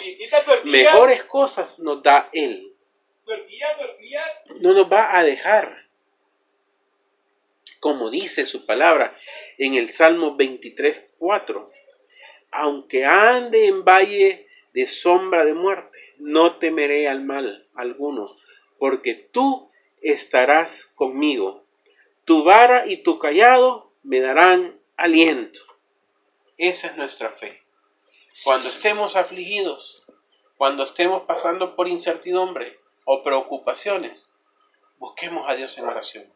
mejores 0.66 1.24
cosas 1.24 1.80
nos 1.80 2.04
da 2.04 2.30
Él 2.34 2.70
no 4.62 4.74
nos 4.74 4.92
va 4.92 5.18
a 5.18 5.24
dejar. 5.24 5.88
Como 7.80 8.10
dice 8.10 8.46
su 8.46 8.66
palabra 8.66 9.18
en 9.58 9.76
el 9.76 9.90
Salmo 9.90 10.36
23, 10.36 11.02
4. 11.18 11.72
Aunque 12.52 13.06
ande 13.06 13.68
en 13.68 13.86
valle 13.86 14.48
de 14.74 14.88
sombra 14.88 15.46
de 15.46 15.54
muerte, 15.54 16.00
no 16.18 16.58
temeré 16.58 17.08
al 17.08 17.24
mal 17.24 17.68
alguno, 17.76 18.36
porque 18.80 19.14
tú 19.14 19.70
estarás 20.02 20.90
conmigo. 20.96 21.66
Tu 22.26 22.44
vara 22.44 22.88
y 22.88 22.98
tu 22.98 23.20
callado 23.20 23.92
me 24.04 24.22
darán 24.22 24.80
aliento. 24.98 25.62
Esa 26.58 26.88
es 26.88 26.98
nuestra 26.98 27.30
fe. 27.30 27.64
Cuando 28.44 28.70
estemos 28.70 29.16
afligidos, 29.16 30.06
cuando 30.58 30.84
estemos 30.84 31.24
pasando 31.24 31.76
por 31.76 31.88
incertidumbre, 31.88 32.80
o 33.12 33.24
preocupaciones, 33.24 34.30
busquemos 35.00 35.50
a 35.50 35.56
Dios 35.56 35.76
en 35.80 35.86
oración. 35.86 36.32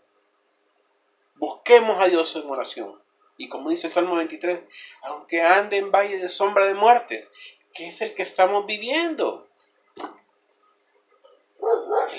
Busquemos 1.36 2.00
a 2.02 2.08
Dios 2.08 2.36
en 2.36 2.50
oración. 2.50 3.00
Y 3.38 3.48
como 3.48 3.70
dice 3.70 3.86
el 3.86 3.94
Salmo 3.94 4.16
23, 4.16 4.66
aunque 5.04 5.44
ande 5.44 5.78
en 5.78 5.92
valle 5.92 6.18
de 6.18 6.30
sombra 6.30 6.66
de 6.66 6.74
muertes, 6.74 7.32
que 7.76 7.90
es 7.90 8.02
el 8.02 8.16
que 8.16 8.24
estamos 8.24 8.66
viviendo. 8.66 9.48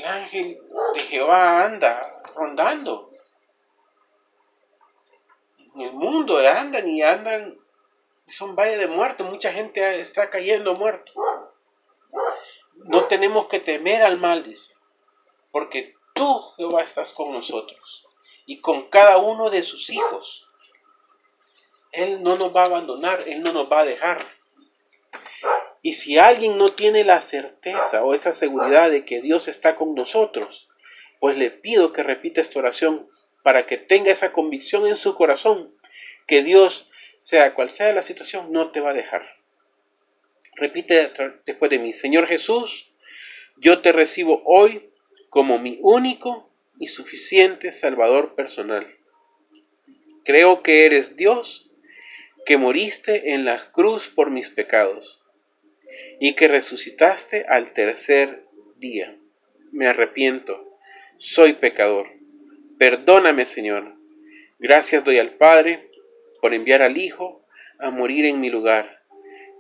El 0.05 0.11
ángel 0.11 0.63
de 0.93 1.01
Jehová 1.01 1.65
anda 1.65 2.23
rondando. 2.35 3.09
En 5.75 5.81
el 5.81 5.93
mundo 5.95 6.37
andan 6.37 6.87
y 6.87 7.01
andan, 7.01 7.59
son 8.27 8.55
valle 8.55 8.77
de 8.77 8.87
muertos, 8.87 9.27
mucha 9.27 9.51
gente 9.51 10.01
está 10.01 10.29
cayendo 10.29 10.75
muerto. 10.75 11.11
No 12.75 13.05
tenemos 13.05 13.47
que 13.47 13.61
temer 13.61 14.03
al 14.03 14.19
mal, 14.19 14.45
dice, 14.45 14.75
porque 15.51 15.95
tú, 16.13 16.53
Jehová, 16.59 16.83
estás 16.83 17.15
con 17.15 17.33
nosotros 17.33 18.07
y 18.45 18.61
con 18.61 18.91
cada 18.91 19.17
uno 19.17 19.49
de 19.49 19.63
sus 19.63 19.89
hijos. 19.89 20.47
Él 21.93 22.23
no 22.23 22.37
nos 22.37 22.55
va 22.55 22.65
a 22.65 22.67
abandonar, 22.67 23.27
Él 23.27 23.43
no 23.43 23.53
nos 23.53 23.73
va 23.73 23.81
a 23.81 23.85
dejar. 23.87 24.23
Y 25.87 25.93
si 25.93 26.17
alguien 26.17 26.57
no 26.57 26.71
tiene 26.71 27.05
la 27.05 27.21
certeza 27.21 28.03
o 28.05 28.15
esa 28.15 28.33
seguridad 28.33 28.91
de 28.91 29.05
que 29.05 29.21
Dios 29.21 29.49
está 29.49 29.77
con 29.77 29.95
nosotros, 29.95 30.71
pues 31.21 31.37
le 31.37 31.51
pido 31.51 31.93
que 31.93 32.03
repita 32.03 32.41
esta 32.41 32.59
oración 32.59 33.07
para 33.43 33.67
que 33.67 33.77
tenga 33.77 34.11
esa 34.11 34.33
convicción 34.33 34.87
en 34.87 34.97
su 34.97 35.15
corazón, 35.15 35.77
que 36.27 36.43
Dios, 36.43 36.89
sea 37.19 37.53
cual 37.53 37.69
sea 37.69 37.93
la 37.93 38.01
situación, 38.01 38.51
no 38.51 38.71
te 38.71 38.81
va 38.81 38.91
a 38.91 38.95
dejar. 38.95 39.29
Repite 40.57 41.11
después 41.45 41.71
de 41.71 41.79
mí, 41.79 41.93
Señor 41.93 42.29
Jesús, 42.29 42.91
yo 43.59 43.83
te 43.83 43.93
recibo 43.93 44.41
hoy 44.47 44.91
como 45.29 45.59
mi 45.59 45.81
único 45.83 46.51
y 46.81 46.89
suficiente 46.89 47.73
Salvador 47.73 48.35
personal. 48.35 48.87
Creo 50.25 50.63
que 50.63 50.87
eres 50.87 51.17
Dios, 51.17 51.71
que 52.47 52.57
moriste 52.57 53.35
en 53.35 53.45
la 53.45 53.71
cruz 53.71 54.09
por 54.09 54.31
mis 54.31 54.49
pecados 54.49 55.21
y 56.21 56.35
que 56.35 56.49
resucitaste 56.49 57.45
al 57.49 57.73
tercer 57.73 58.45
día. 58.77 59.17
Me 59.73 59.87
arrepiento, 59.87 60.79
soy 61.19 61.55
pecador. 61.55 62.07
Perdóname, 62.79 63.47
Señor. 63.47 63.97
Gracias 64.59 65.05
doy 65.05 65.19
al 65.19 65.35
Padre 65.35 65.91
por 66.41 66.55
enviar 66.55 66.83
al 66.83 66.97
Hijo 66.97 67.45
a 67.79 67.91
morir 67.91 68.25
en 68.25 68.41
mi 68.41 68.51
lugar 68.51 68.95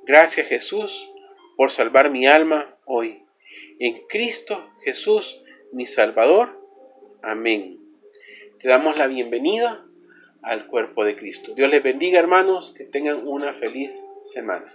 Gracias 0.07 0.49
Jesús 0.49 1.11
por 1.57 1.71
salvar 1.71 2.11
mi 2.11 2.27
alma 2.27 2.77
hoy. 2.85 3.25
En 3.79 4.07
Cristo 4.07 4.71
Jesús, 4.85 5.41
mi 5.73 5.87
Salvador. 5.87 6.61
Amén. 7.23 7.81
Te 8.59 8.69
damos 8.69 8.99
la 8.99 9.07
bienvenida 9.07 9.83
al 10.43 10.67
cuerpo 10.67 11.07
de 11.07 11.17
Cristo. 11.17 11.55
Dios 11.55 11.71
les 11.71 11.83
bendiga 11.83 12.19
hermanos, 12.19 12.75
que 12.77 12.85
tengan 12.85 13.27
una 13.27 13.55
feliz 13.55 14.05
semana. 14.21 14.67